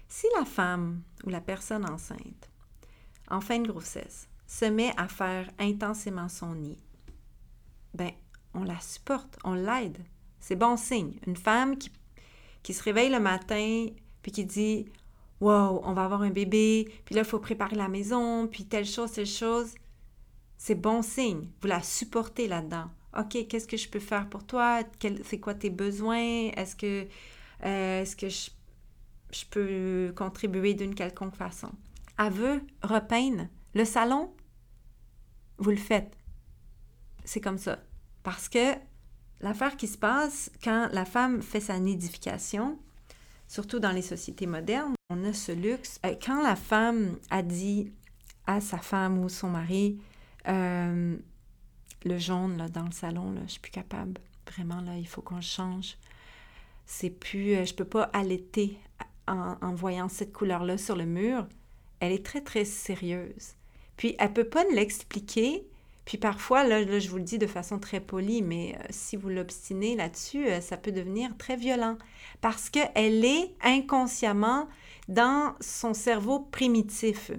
Si 0.07 0.27
la 0.37 0.45
femme 0.45 1.01
ou 1.25 1.31
la 1.31 1.41
personne 1.41 1.83
enceinte, 1.89 2.51
en 3.27 3.41
fin 3.41 3.57
de 3.57 3.67
grossesse, 3.67 4.29
se 4.45 4.65
met 4.65 4.93
à 4.97 5.07
faire 5.07 5.49
intensément 5.57 6.29
son 6.29 6.53
nid, 6.53 6.77
ben, 7.95 8.11
on 8.53 8.65
la 8.65 8.79
supporte, 8.79 9.39
on 9.43 9.55
l'aide. 9.55 9.97
C'est 10.39 10.55
bon 10.55 10.77
signe. 10.77 11.17
Une 11.25 11.35
femme 11.35 11.79
qui, 11.79 11.91
qui 12.61 12.75
se 12.75 12.83
réveille 12.83 13.09
le 13.09 13.19
matin 13.19 13.87
puis 14.21 14.31
qui 14.31 14.45
dit 14.45 14.85
Wow, 15.41 15.81
on 15.83 15.93
va 15.93 16.05
avoir 16.05 16.21
un 16.21 16.29
bébé, 16.29 16.87
puis 17.03 17.15
là, 17.15 17.21
il 17.21 17.27
faut 17.27 17.39
préparer 17.39 17.75
la 17.75 17.89
maison, 17.89 18.45
puis 18.47 18.65
telle 18.65 18.85
chose, 18.85 19.11
telle 19.11 19.25
chose. 19.25 19.73
C'est 20.55 20.75
bon 20.75 21.01
signe. 21.01 21.49
Vous 21.61 21.67
la 21.67 21.81
supportez 21.81 22.47
là-dedans. 22.47 22.91
OK, 23.17 23.47
qu'est-ce 23.47 23.67
que 23.67 23.77
je 23.77 23.89
peux 23.89 23.99
faire 23.99 24.29
pour 24.29 24.45
toi? 24.45 24.81
C'est 25.23 25.39
quoi 25.39 25.55
tes 25.55 25.69
besoins? 25.69 26.49
Est-ce 26.55 26.75
que, 26.75 27.07
euh, 27.65 28.01
est-ce 28.01 28.15
que 28.15 28.29
je, 28.29 28.49
je, 29.31 29.45
peux 29.49 30.13
contribuer 30.15 30.73
d'une 30.75 30.93
quelconque 30.93 31.35
façon? 31.35 31.71
Aveu, 32.17 32.61
repeindre. 32.83 33.47
Le 33.73 33.85
salon, 33.85 34.31
vous 35.57 35.71
le 35.71 35.77
faites. 35.77 36.15
C'est 37.25 37.41
comme 37.41 37.57
ça. 37.57 37.79
Parce 38.23 38.49
que 38.49 38.75
l'affaire 39.41 39.77
qui 39.77 39.87
se 39.87 39.97
passe 39.97 40.51
quand 40.63 40.89
la 40.91 41.05
femme 41.05 41.41
fait 41.41 41.59
sa 41.59 41.79
nidification, 41.79 42.77
surtout 43.47 43.79
dans 43.79 43.91
les 43.91 44.01
sociétés 44.01 44.47
modernes, 44.47 44.93
on 45.09 45.23
a 45.23 45.33
ce 45.33 45.51
luxe. 45.51 45.99
Euh, 46.05 46.15
quand 46.23 46.41
la 46.43 46.55
femme 46.55 47.17
a 47.29 47.41
dit 47.41 47.91
à 48.45 48.61
sa 48.61 48.77
femme 48.77 49.17
ou 49.19 49.29
son 49.29 49.49
mari, 49.49 49.99
euh, 50.47 51.17
le 52.07 52.17
jaune 52.17 52.57
là, 52.57 52.69
dans 52.69 52.85
le 52.85 52.91
salon, 52.91 53.31
là, 53.31 53.41
je 53.45 53.53
suis 53.53 53.59
plus 53.59 53.71
capable. 53.71 54.19
Vraiment, 54.51 54.81
là, 54.81 54.97
il 54.97 55.07
faut 55.07 55.21
qu'on 55.21 55.41
change. 55.41 55.97
C'est 56.85 57.09
plus... 57.09 57.55
Euh, 57.55 57.65
je 57.65 57.73
peux 57.73 57.85
pas 57.85 58.03
allaiter 58.13 58.77
en, 59.27 59.73
voyant 59.75 60.07
cette 60.07 60.31
couleur-là 60.31 60.77
sur 60.77 60.95
le 60.95 61.05
mur. 61.05 61.47
Elle 61.99 62.13
est 62.13 62.25
très, 62.25 62.41
très 62.41 62.63
sérieuse. 62.63 63.55
Puis, 63.97 64.15
elle 64.19 64.31
peut 64.31 64.47
pas 64.47 64.63
l'expliquer. 64.73 65.67
Puis 66.05 66.17
parfois, 66.17 66.63
là, 66.63 66.99
je 66.99 67.09
vous 67.09 67.17
le 67.17 67.23
dis 67.23 67.37
de 67.37 67.47
façon 67.47 67.79
très 67.79 67.99
polie, 67.99 68.41
mais 68.41 68.77
euh, 68.79 68.85
si 68.89 69.17
vous 69.17 69.27
l'obstinez 69.27 69.97
là-dessus, 69.97 70.47
euh, 70.47 70.61
ça 70.61 70.77
peut 70.77 70.93
devenir 70.93 71.35
très 71.37 71.57
violent. 71.57 71.97
Parce 72.39 72.69
qu'elle 72.69 73.25
est 73.25 73.53
inconsciemment 73.61 74.69
dans 75.09 75.55
son 75.59 75.93
cerveau 75.93 76.39
primitif 76.39 77.31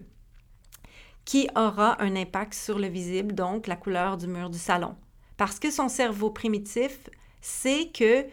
qui 1.29 1.47
aura 1.55 2.03
un 2.03 2.17
impact 2.17 2.55
sur 2.55 2.79
le 2.79 2.87
visible, 2.89 3.35
donc 3.35 3.67
la 3.67 3.77
couleur 3.77 4.17
du 4.17 4.27
mur 4.27 4.49
du 4.49 4.57
salon. 4.57 4.97
Parce 5.37 5.59
que 5.59 5.71
son 5.71 5.91
cerveau 5.91 6.31
primitif 6.31 7.11
sait 7.43 7.91
que 7.93 8.25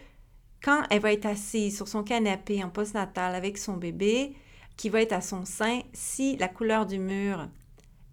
quand 0.62 0.82
elle 0.88 1.02
va 1.02 1.12
être 1.12 1.26
assise 1.26 1.76
sur 1.76 1.88
son 1.88 2.02
canapé 2.02 2.64
en 2.64 2.70
postnatal 2.70 3.34
avec 3.34 3.58
son 3.58 3.76
bébé, 3.76 4.34
qui 4.78 4.88
va 4.88 5.02
être 5.02 5.12
à 5.12 5.20
son 5.20 5.44
sein, 5.44 5.80
si 5.92 6.38
la 6.38 6.48
couleur 6.48 6.86
du 6.86 6.98
mur 6.98 7.50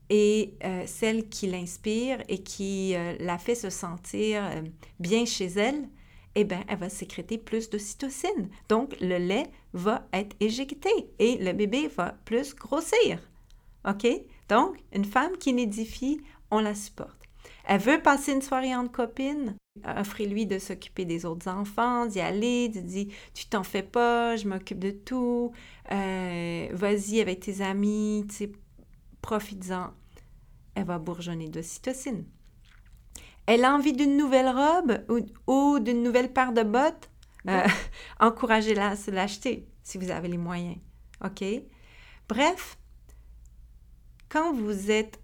est 0.10 0.62
euh, 0.66 0.84
celle 0.86 1.30
qui 1.30 1.48
l'inspire 1.48 2.22
et 2.28 2.44
qui 2.44 2.94
euh, 2.94 3.16
la 3.22 3.38
fait 3.38 3.56
se 3.56 3.70
sentir 3.70 4.44
euh, 4.44 4.64
bien 5.00 5.24
chez 5.24 5.46
elle, 5.46 5.88
eh 6.36 6.44
bien, 6.44 6.66
elle 6.68 6.80
va 6.80 6.90
sécréter 6.90 7.38
plus 7.38 7.70
de 7.70 7.78
cytocine. 7.78 8.50
Donc, 8.68 8.98
le 9.00 9.18
lait 9.18 9.50
va 9.72 10.06
être 10.12 10.36
éjecté 10.42 10.90
et 11.20 11.38
le 11.38 11.54
bébé 11.54 11.88
va 11.88 12.18
plus 12.26 12.54
grossir. 12.54 13.22
OK? 13.88 14.06
Donc, 14.50 14.78
une 14.94 15.06
femme 15.06 15.38
qui 15.38 15.54
n'édifie, 15.54 16.22
on 16.52 16.60
la 16.60 16.76
supporte. 16.76 17.18
Elle 17.66 17.80
veut 17.80 18.02
passer 18.02 18.34
une 18.34 18.42
soirée 18.42 18.76
entre 18.76 18.92
copines, 18.92 19.56
offrez-lui 19.86 20.46
de 20.46 20.60
s'occuper 20.60 21.06
des 21.06 21.26
autres 21.26 21.50
enfants, 21.50 22.06
d'y 22.06 22.20
aller, 22.20 22.70
de 22.70 22.82
dire 22.82 23.08
Tu 23.34 23.46
t'en 23.48 23.64
fais 23.64 23.84
pas, 23.84 24.36
je 24.36 24.48
m'occupe 24.48 24.80
de 24.80 24.92
tout, 24.92 25.52
euh, 25.92 26.68
vas-y 26.72 27.22
avec 27.22 27.40
tes 27.40 27.62
amis, 27.62 28.26
tu 28.30 28.36
sais, 28.36 28.52
profites-en. 29.22 29.92
Elle 30.76 30.86
va 30.86 31.00
bourgeonner 31.00 31.48
d'ocytocine. 31.48 32.26
Elle 33.46 33.66
a 33.66 33.74
envie 33.74 33.94
d'une 33.94 34.18
nouvelle 34.18 34.50
robe 34.50 35.04
ou, 35.48 35.80
d'une 35.80 36.04
nouvelle 36.04 36.32
paire 36.32 36.54
de 36.54 36.64
bottes? 36.64 37.10
Euh, 37.48 37.68
encouragez-la 38.20 38.90
à 38.90 38.96
se 38.96 39.12
l'acheter 39.12 39.68
si 39.84 39.98
vous 39.98 40.12
avez 40.12 40.28
les 40.28 40.38
moyens. 40.38 40.78
OK? 41.24 41.44
Bref, 42.30 42.78
quand 44.34 44.52
vous 44.52 44.90
êtes 44.90 45.20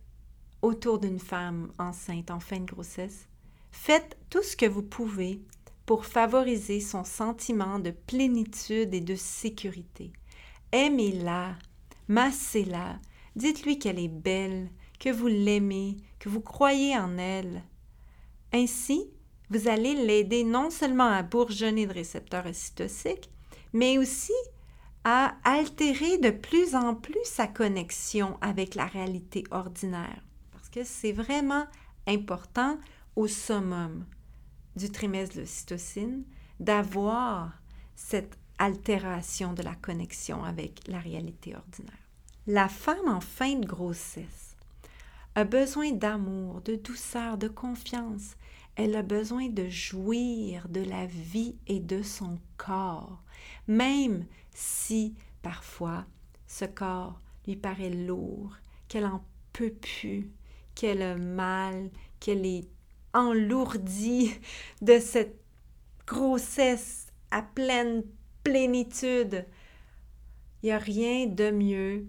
autour 0.61 0.99
d'une 0.99 1.17
femme 1.17 1.71
enceinte 1.79 2.29
en 2.29 2.39
fin 2.39 2.59
de 2.59 2.65
grossesse, 2.65 3.27
faites 3.71 4.15
tout 4.29 4.43
ce 4.43 4.55
que 4.55 4.67
vous 4.67 4.83
pouvez 4.83 5.41
pour 5.87 6.05
favoriser 6.05 6.79
son 6.79 7.03
sentiment 7.03 7.79
de 7.79 7.89
plénitude 7.89 8.93
et 8.93 9.01
de 9.01 9.15
sécurité. 9.15 10.13
Aimez-la, 10.71 11.55
massez-la, 12.07 12.99
dites-lui 13.35 13.79
qu'elle 13.79 13.97
est 13.97 14.07
belle, 14.07 14.69
que 14.99 15.09
vous 15.09 15.25
l'aimez, 15.25 15.97
que 16.19 16.29
vous 16.29 16.41
croyez 16.41 16.95
en 16.95 17.17
elle. 17.17 17.63
Ainsi, 18.53 19.09
vous 19.49 19.69
allez 19.69 19.95
l'aider 19.95 20.43
non 20.43 20.69
seulement 20.69 21.09
à 21.09 21.23
bourgeonner 21.23 21.87
de 21.87 21.93
récepteurs 21.93 22.45
ocytociques, 22.45 23.31
mais 23.73 23.97
aussi 23.97 24.33
altérer 25.43 26.17
de 26.17 26.29
plus 26.29 26.75
en 26.75 26.95
plus 26.95 27.23
sa 27.25 27.47
connexion 27.47 28.37
avec 28.41 28.75
la 28.75 28.85
réalité 28.85 29.43
ordinaire. 29.51 30.23
Parce 30.51 30.69
que 30.69 30.83
c'est 30.83 31.11
vraiment 31.11 31.65
important 32.07 32.77
au 33.15 33.27
summum 33.27 34.05
du 34.75 34.91
trimestre 34.91 35.35
de 35.35 35.41
l'ocytocine 35.41 36.23
d'avoir 36.59 37.51
cette 37.95 38.37
altération 38.57 39.53
de 39.53 39.63
la 39.63 39.75
connexion 39.75 40.43
avec 40.43 40.87
la 40.87 40.99
réalité 40.99 41.55
ordinaire. 41.55 41.93
La 42.47 42.67
femme 42.67 43.07
en 43.07 43.21
fin 43.21 43.55
de 43.55 43.65
grossesse 43.65 44.57
a 45.35 45.43
besoin 45.43 45.91
d'amour, 45.91 46.61
de 46.61 46.75
douceur, 46.75 47.37
de 47.37 47.47
confiance. 47.47 48.35
Elle 48.75 48.95
a 48.95 49.03
besoin 49.03 49.49
de 49.49 49.69
jouir 49.69 50.67
de 50.69 50.81
la 50.81 51.05
vie 51.05 51.55
et 51.67 51.79
de 51.79 52.01
son 52.01 52.39
corps, 52.57 53.21
même 53.67 54.25
si 54.59 55.15
parfois 55.41 56.05
ce 56.45 56.65
corps 56.65 57.21
lui 57.47 57.55
paraît 57.55 57.89
lourd, 57.89 58.53
qu'elle 58.89 59.05
en 59.05 59.23
peut 59.53 59.71
plus, 59.71 60.29
qu'elle 60.75 61.01
a 61.01 61.15
mal, 61.15 61.89
qu'elle 62.19 62.45
est 62.45 62.67
enlourdie 63.13 64.33
de 64.81 64.99
cette 64.99 65.39
grossesse 66.05 67.07
à 67.31 67.41
pleine 67.41 68.03
plénitude. 68.43 69.45
Il 70.61 70.65
n'y 70.65 70.71
a 70.71 70.77
rien 70.77 71.25
de 71.25 71.51
mieux 71.51 72.07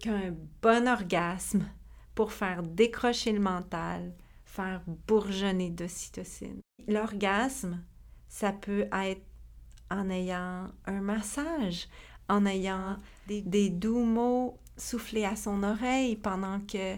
qu'un 0.00 0.36
bon 0.60 0.86
orgasme 0.86 1.66
pour 2.14 2.32
faire 2.32 2.62
décrocher 2.62 3.32
le 3.32 3.40
mental, 3.40 4.12
faire 4.44 4.82
bourgeonner 5.06 5.70
d'ocytocine. 5.70 6.60
L'orgasme, 6.86 7.82
ça 8.28 8.52
peut 8.52 8.86
être 8.92 9.31
en 9.98 10.10
ayant 10.10 10.68
un 10.86 11.00
massage, 11.00 11.88
en 12.28 12.46
ayant 12.46 12.96
des, 13.26 13.70
doux 13.70 14.04
mots 14.04 14.58
soufflés 14.76 15.24
à 15.24 15.36
son 15.36 15.62
oreille 15.62 16.16
pendant 16.16 16.60
que, 16.60 16.96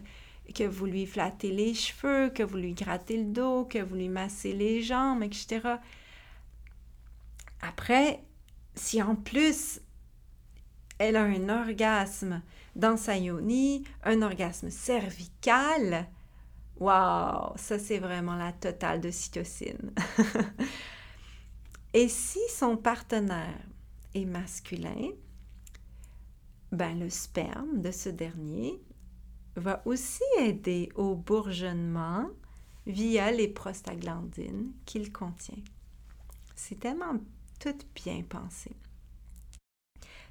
que 0.54 0.64
vous 0.64 0.86
lui 0.86 1.06
flattez 1.06 1.50
les 1.50 1.74
cheveux, 1.74 2.30
que 2.30 2.42
vous 2.42 2.56
lui 2.56 2.72
grattez 2.72 3.16
le 3.16 3.30
dos, 3.30 3.64
que 3.64 3.78
vous 3.78 3.96
lui 3.96 4.08
massez 4.08 4.52
les 4.52 4.82
jambes, 4.82 5.22
etc. 5.22 5.60
Après, 7.60 8.22
si 8.74 9.02
en 9.02 9.14
plus 9.14 9.80
elle 10.98 11.16
a 11.16 11.22
un 11.22 11.48
orgasme 11.48 12.42
dans 12.76 12.96
sa 12.96 13.16
yoni, 13.16 13.84
un 14.04 14.22
orgasme 14.22 14.70
cervical, 14.70 16.06
waouh, 16.78 17.52
ça 17.56 17.78
c'est 17.78 17.98
vraiment 17.98 18.36
la 18.36 18.52
totale 18.52 19.00
de 19.00 19.10
cytocine. 19.10 19.92
Et 21.94 22.08
si 22.08 22.40
son 22.50 22.76
partenaire 22.76 23.62
est 24.14 24.24
masculin, 24.24 25.12
ben 26.72 26.98
le 26.98 27.08
sperme 27.08 27.80
de 27.80 27.92
ce 27.92 28.08
dernier 28.08 28.82
va 29.54 29.80
aussi 29.84 30.24
aider 30.40 30.88
au 30.96 31.14
bourgeonnement 31.14 32.28
via 32.86 33.30
les 33.30 33.46
prostaglandines 33.46 34.72
qu'il 34.84 35.12
contient. 35.12 35.62
C'est 36.56 36.80
tellement 36.80 37.14
tout 37.60 37.78
bien 37.94 38.22
pensé. 38.28 38.72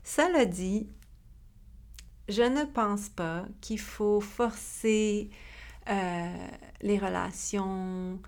Cela 0.03 0.45
dit, 0.45 0.89
je 2.28 2.43
ne 2.43 2.66
pense 2.66 3.07
pas 3.07 3.45
qu'il 3.61 3.80
faut 3.80 4.20
forcer 4.20 5.30
euh, 5.89 6.47
les 6.82 6.99
relations 6.99 8.20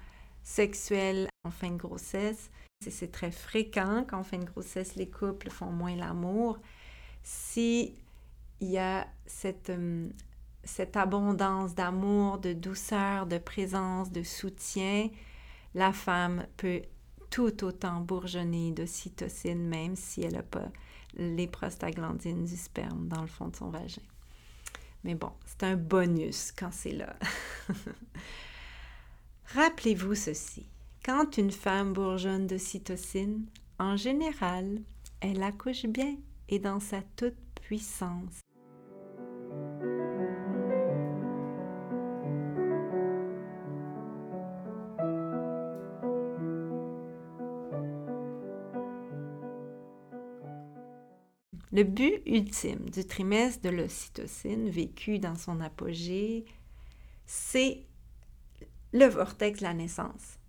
sexuelles 0.42 1.28
en 1.44 1.52
fin 1.52 1.72
de 1.72 1.78
grossesse. 1.78 2.50
C'est 2.92 3.12
très 3.12 3.32
fréquent 3.32 4.06
qu'en 4.08 4.24
fin 4.24 4.38
de 4.38 4.46
grossesse, 4.46 4.96
les 4.96 5.10
couples 5.10 5.50
font 5.50 5.72
moins 5.72 5.96
l'amour. 5.96 6.60
Si 7.24 7.96
il 8.62 8.70
y 8.70 8.78
a 8.78 9.08
cette, 9.26 9.70
euh, 9.70 10.08
cette 10.64 10.98
abondance 10.98 11.76
d'amour, 11.76 12.38
de 12.38 12.54
douceur, 12.54 13.26
de 13.26 13.38
présence, 13.38 14.12
de 14.12 14.24
soutien, 14.24 15.10
la 15.74 15.92
femme 15.92 16.46
peut 16.58 16.82
tout 17.30 17.64
autant 17.66 18.02
bourgeonner 18.02 18.72
d'ocytocine, 18.72 19.68
même 19.68 19.96
si 19.96 20.22
elle 20.22 20.34
n'a 20.34 20.44
pas 20.44 20.70
les 21.16 21.48
prostaglandines 21.48 22.46
du 22.46 22.56
sperme 22.56 23.08
dans 23.08 23.22
le 23.22 23.28
fond 23.28 23.48
de 23.48 23.56
son 23.56 23.70
vagin. 23.70 24.02
Mais 25.04 25.16
bon, 25.16 25.32
c'est 25.46 25.64
un 25.64 25.76
bonus 25.76 26.52
quand 26.52 26.72
c'est 26.72 26.92
là. 26.92 27.16
Rappelez-vous 29.54 30.16
ceci. 30.16 30.66
Quand 31.06 31.38
une 31.38 31.52
femme 31.52 31.94
bourgeonne 31.94 32.48
de 32.48 32.58
cytocine, 32.58 33.46
en 33.78 33.96
général, 33.96 34.82
elle 35.22 35.44
accouche 35.44 35.86
bien 35.86 36.16
et 36.50 36.58
dans 36.58 36.80
sa 36.80 37.04
toute 37.16 37.36
puissance. 37.62 38.40
Le 51.72 51.84
but 51.84 52.24
ultime 52.26 52.90
du 52.90 53.06
trimestre 53.06 53.62
de 53.62 53.70
l'ocytocine 53.70 54.72
vécu 54.72 55.20
dans 55.20 55.36
son 55.36 55.62
apogée, 55.62 56.46
c'est 57.28 57.84
le 58.92 59.06
vortex 59.06 59.60
de 59.60 59.66
la 59.66 59.76
naissance. 59.76 60.40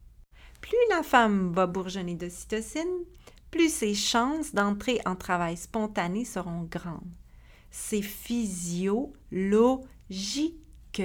Plus 0.69 0.77
la 0.91 1.05
femme 1.05 1.53
va 1.53 1.69
bourgeonner 1.69 2.17
d'ocytocine, 2.17 3.05
plus 3.53 3.73
ses 3.73 3.95
chances 3.95 4.53
d'entrer 4.53 5.01
en 5.07 5.15
travail 5.15 5.57
spontané 5.57 6.25
seront 6.25 6.65
grandes. 6.65 7.15
C'est 7.71 8.03
physiologique. 8.03 11.03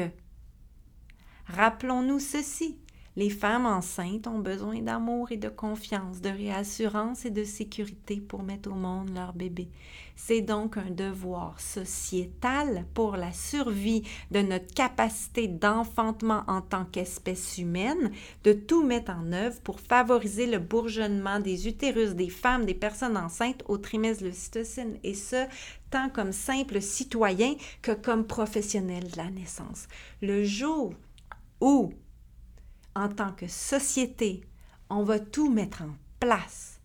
Rappelons-nous 1.45 2.19
ceci. 2.19 2.79
Les 3.17 3.29
femmes 3.29 3.65
enceintes 3.65 4.27
ont 4.27 4.39
besoin 4.39 4.81
d'amour 4.81 5.33
et 5.33 5.37
de 5.37 5.49
confiance, 5.49 6.21
de 6.21 6.29
réassurance 6.29 7.25
et 7.25 7.29
de 7.29 7.43
sécurité 7.43 8.21
pour 8.21 8.41
mettre 8.41 8.71
au 8.71 8.75
monde 8.75 9.13
leur 9.13 9.33
bébé. 9.33 9.67
C'est 10.15 10.41
donc 10.41 10.77
un 10.77 10.91
devoir 10.91 11.59
sociétal 11.59 12.85
pour 12.93 13.17
la 13.17 13.33
survie 13.33 14.03
de 14.31 14.39
notre 14.39 14.73
capacité 14.73 15.49
d'enfantement 15.49 16.43
en 16.47 16.61
tant 16.61 16.85
qu'espèce 16.85 17.57
humaine 17.57 18.11
de 18.45 18.53
tout 18.53 18.85
mettre 18.85 19.11
en 19.11 19.33
œuvre 19.33 19.59
pour 19.61 19.81
favoriser 19.81 20.45
le 20.45 20.59
bourgeonnement 20.59 21.41
des 21.41 21.67
utérus 21.67 22.11
des 22.11 22.29
femmes, 22.29 22.65
des 22.65 22.73
personnes 22.73 23.17
enceintes 23.17 23.63
au 23.67 23.77
trimestre 23.77 24.23
de 24.23 24.29
l'ocytocine, 24.29 24.97
et 25.03 25.15
ce, 25.15 25.47
tant 25.89 26.07
comme 26.09 26.31
simple 26.31 26.81
citoyen 26.81 27.55
que 27.81 27.91
comme 27.91 28.25
professionnel 28.25 29.11
de 29.11 29.17
la 29.17 29.29
naissance. 29.29 29.87
Le 30.21 30.45
jour 30.45 30.93
où 31.59 31.91
en 32.95 33.09
tant 33.09 33.31
que 33.31 33.47
société, 33.47 34.43
on 34.89 35.03
va 35.03 35.19
tout 35.19 35.51
mettre 35.51 35.83
en 35.83 35.95
place 36.19 36.79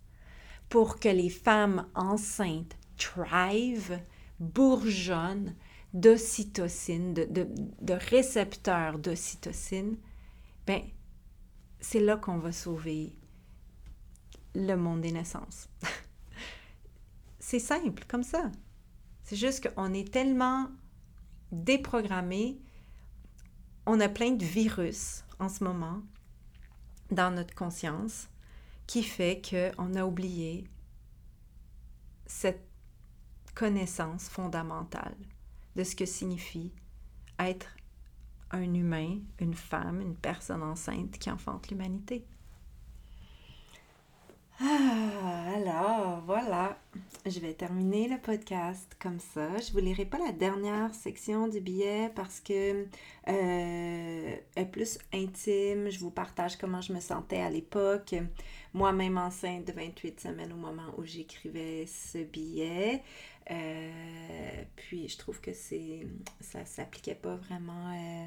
pour 0.69 0.99
que 0.99 1.09
les 1.09 1.31
femmes 1.31 1.87
enceintes 1.95 2.77
thrive, 2.97 4.01
bourgeonnent 4.41 5.55
d'ocytocine, 5.95 7.15
de, 7.15 7.27
de, 7.81 7.93
récepteurs 7.93 8.99
d'ocytocine, 8.99 9.97
ben, 10.67 10.83
c'est 11.81 12.01
là 12.01 12.17
qu'on 12.17 12.39
va 12.39 12.53
sauver 12.53 13.17
le 14.55 14.75
monde 14.75 15.03
des 15.03 15.13
naissances. 15.13 15.69
c'est 17.39 17.61
simple, 17.61 18.05
comme 18.09 18.25
ça. 18.25 18.51
C'est 19.23 19.37
juste 19.37 19.73
qu'on 19.73 19.93
est 19.93 20.13
tellement 20.13 20.69
déprogrammé, 21.53 22.61
on 23.87 24.01
a 24.01 24.09
plein 24.09 24.33
de 24.33 24.45
virus 24.45 25.25
en 25.39 25.49
ce 25.49 25.65
moment 25.65 26.03
dans 27.11 27.35
notre 27.35 27.55
conscience 27.55 28.29
qui 28.87 29.03
fait 29.03 29.43
qu'on 29.49 29.95
a 29.95 30.05
oublié 30.05 30.69
cette 32.27 32.67
connaissance 33.55 34.29
fondamentale 34.29 35.17
de 35.77 35.85
ce 35.85 35.97
que 35.97 36.07
signifie 36.07 36.73
être 37.39 37.77
un 38.51 38.75
humain, 38.75 39.19
une 39.41 39.55
femme, 39.55 40.01
une 40.01 40.17
personne 40.17 40.63
enceinte 40.63 41.19
qui 41.19 41.31
enfante 41.31 41.69
l'humanité. 41.69 42.25
Ah, 44.59 45.53
alors 45.55 46.23
voilà, 46.25 46.79
je 47.27 47.41
vais 47.41 47.53
terminer 47.53 48.09
le 48.09 48.19
podcast 48.19 48.97
comme 48.99 49.21
ça. 49.21 49.59
Je 49.59 49.71
vous 49.73 49.81
lirai 49.81 50.07
pas 50.07 50.19
la 50.19 50.33
dernière 50.33 50.95
section 50.95 51.47
du 51.47 51.61
billet 51.61 52.11
parce 52.15 52.41
que 52.41 52.87
euh, 53.29 54.37
est 54.57 54.65
plus 54.73 54.99
intime. 55.13 55.91
Je 55.91 55.99
vous 55.99 56.11
partage 56.11 56.57
comment 56.57 56.81
je 56.81 56.95
me 56.95 57.01
sentais 57.01 57.41
à 57.41 57.51
l'époque, 57.51 58.15
moi-même 58.73 59.19
enceinte 59.19 59.67
de 59.67 59.73
28 59.73 60.21
semaines 60.21 60.53
au 60.55 60.57
moment 60.57 60.95
où 60.97 61.05
j'écrivais 61.05 61.85
ce 61.87 62.19
billet. 62.25 63.03
Euh, 63.51 64.63
puis 64.75 65.09
je 65.09 65.19
trouve 65.19 65.41
que 65.43 65.53
c'est 65.53 66.07
ça 66.41 66.65
s'appliquait 66.65 67.15
pas 67.15 67.37
vraiment 67.37 67.93
euh, 67.93 68.27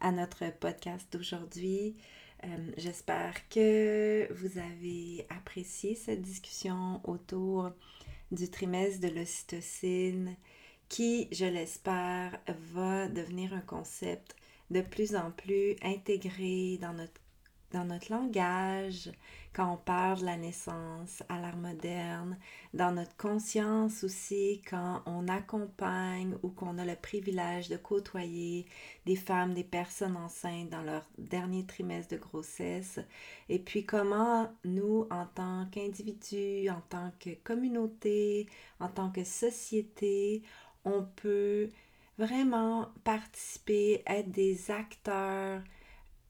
à 0.00 0.12
notre 0.12 0.48
podcast 0.60 1.08
d'aujourd'hui. 1.12 1.96
Euh, 2.46 2.72
j'espère 2.76 3.48
que 3.48 4.32
vous 4.34 4.58
avez 4.58 5.26
apprécié 5.30 5.94
cette 5.94 6.22
discussion 6.22 7.00
autour 7.04 7.72
du 8.30 8.48
trimestre 8.48 9.00
de 9.00 9.08
l'ocytocine 9.08 10.36
qui, 10.88 11.28
je 11.32 11.44
l'espère, 11.44 12.38
va 12.72 13.08
devenir 13.08 13.52
un 13.52 13.60
concept 13.60 14.36
de 14.70 14.80
plus 14.80 15.16
en 15.16 15.32
plus 15.32 15.74
intégré 15.82 16.78
dans 16.80 16.92
notre 16.92 17.20
dans 17.72 17.84
notre 17.84 18.12
langage, 18.12 19.10
quand 19.52 19.72
on 19.72 19.76
parle 19.76 20.20
de 20.20 20.26
la 20.26 20.36
naissance 20.36 21.22
à 21.28 21.40
l'ère 21.40 21.56
moderne, 21.56 22.38
dans 22.74 22.92
notre 22.92 23.16
conscience 23.16 24.04
aussi, 24.04 24.62
quand 24.68 25.02
on 25.06 25.28
accompagne 25.28 26.36
ou 26.42 26.50
qu'on 26.50 26.78
a 26.78 26.84
le 26.84 26.94
privilège 26.94 27.68
de 27.68 27.76
côtoyer 27.76 28.66
des 29.06 29.16
femmes, 29.16 29.54
des 29.54 29.64
personnes 29.64 30.16
enceintes 30.16 30.70
dans 30.70 30.82
leur 30.82 31.06
dernier 31.18 31.64
trimestre 31.64 32.14
de 32.14 32.20
grossesse, 32.20 33.00
et 33.48 33.58
puis 33.58 33.84
comment 33.84 34.50
nous, 34.64 35.06
en 35.10 35.26
tant 35.26 35.66
qu'individus, 35.72 36.68
en 36.70 36.82
tant 36.88 37.10
que 37.18 37.30
communauté, 37.42 38.46
en 38.78 38.88
tant 38.88 39.10
que 39.10 39.24
société, 39.24 40.42
on 40.84 41.06
peut 41.16 41.70
vraiment 42.18 42.88
participer, 43.04 44.02
être 44.06 44.30
des 44.30 44.70
acteurs, 44.70 45.62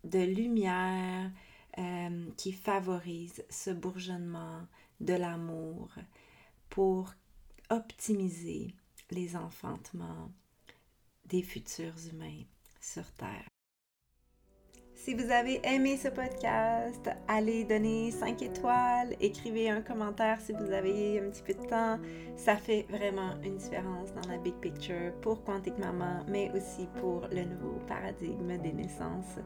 de 0.07 0.21
lumière 0.21 1.31
euh, 1.79 2.31
qui 2.37 2.53
favorise 2.53 3.45
ce 3.51 3.71
bourgeonnement 3.71 4.67
de 5.01 5.15
l'amour 5.15 5.91
pour 6.71 7.13
optimiser 7.71 8.75
les 9.11 9.37
enfantements 9.37 10.31
des 11.27 11.43
futurs 11.43 11.97
humains 12.11 12.45
sur 12.81 13.11
Terre. 13.13 13.56
Si 15.07 15.15
vous 15.15 15.31
avez 15.31 15.61
aimé 15.63 15.97
ce 15.97 16.09
podcast, 16.09 17.09
allez 17.29 17.63
donner 17.63 18.11
5 18.11 18.43
étoiles, 18.43 19.15
écrivez 19.21 19.71
un 19.71 19.81
commentaire 19.81 20.41
si 20.41 20.51
vous 20.51 20.73
avez 20.73 21.21
un 21.21 21.31
petit 21.31 21.45
peu 21.45 21.55
de 21.55 21.65
temps. 21.65 22.01
Ça 22.35 22.57
fait 22.57 22.87
vraiment 22.91 23.41
une 23.45 23.57
différence 23.57 24.13
dans 24.15 24.29
la 24.29 24.37
big 24.39 24.57
picture 24.57 25.13
pour 25.23 25.45
Quantique 25.45 25.79
Maman, 25.79 26.25
mais 26.27 26.51
aussi 26.57 26.89
pour 27.01 27.21
le 27.31 27.45
nouveau 27.45 27.79
paradigme 27.87 28.59
des 28.59 28.73
naissances. 28.73 29.39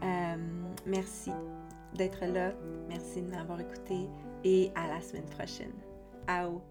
Euh, 0.00 0.36
merci 0.86 1.32
d'être 1.94 2.24
là, 2.26 2.52
merci 2.88 3.20
de 3.20 3.30
m'avoir 3.34 3.60
écouté 3.60 4.06
et 4.44 4.70
à 4.76 4.86
la 4.86 5.00
semaine 5.00 5.28
prochaine. 5.28 5.74
Ao! 6.28 6.62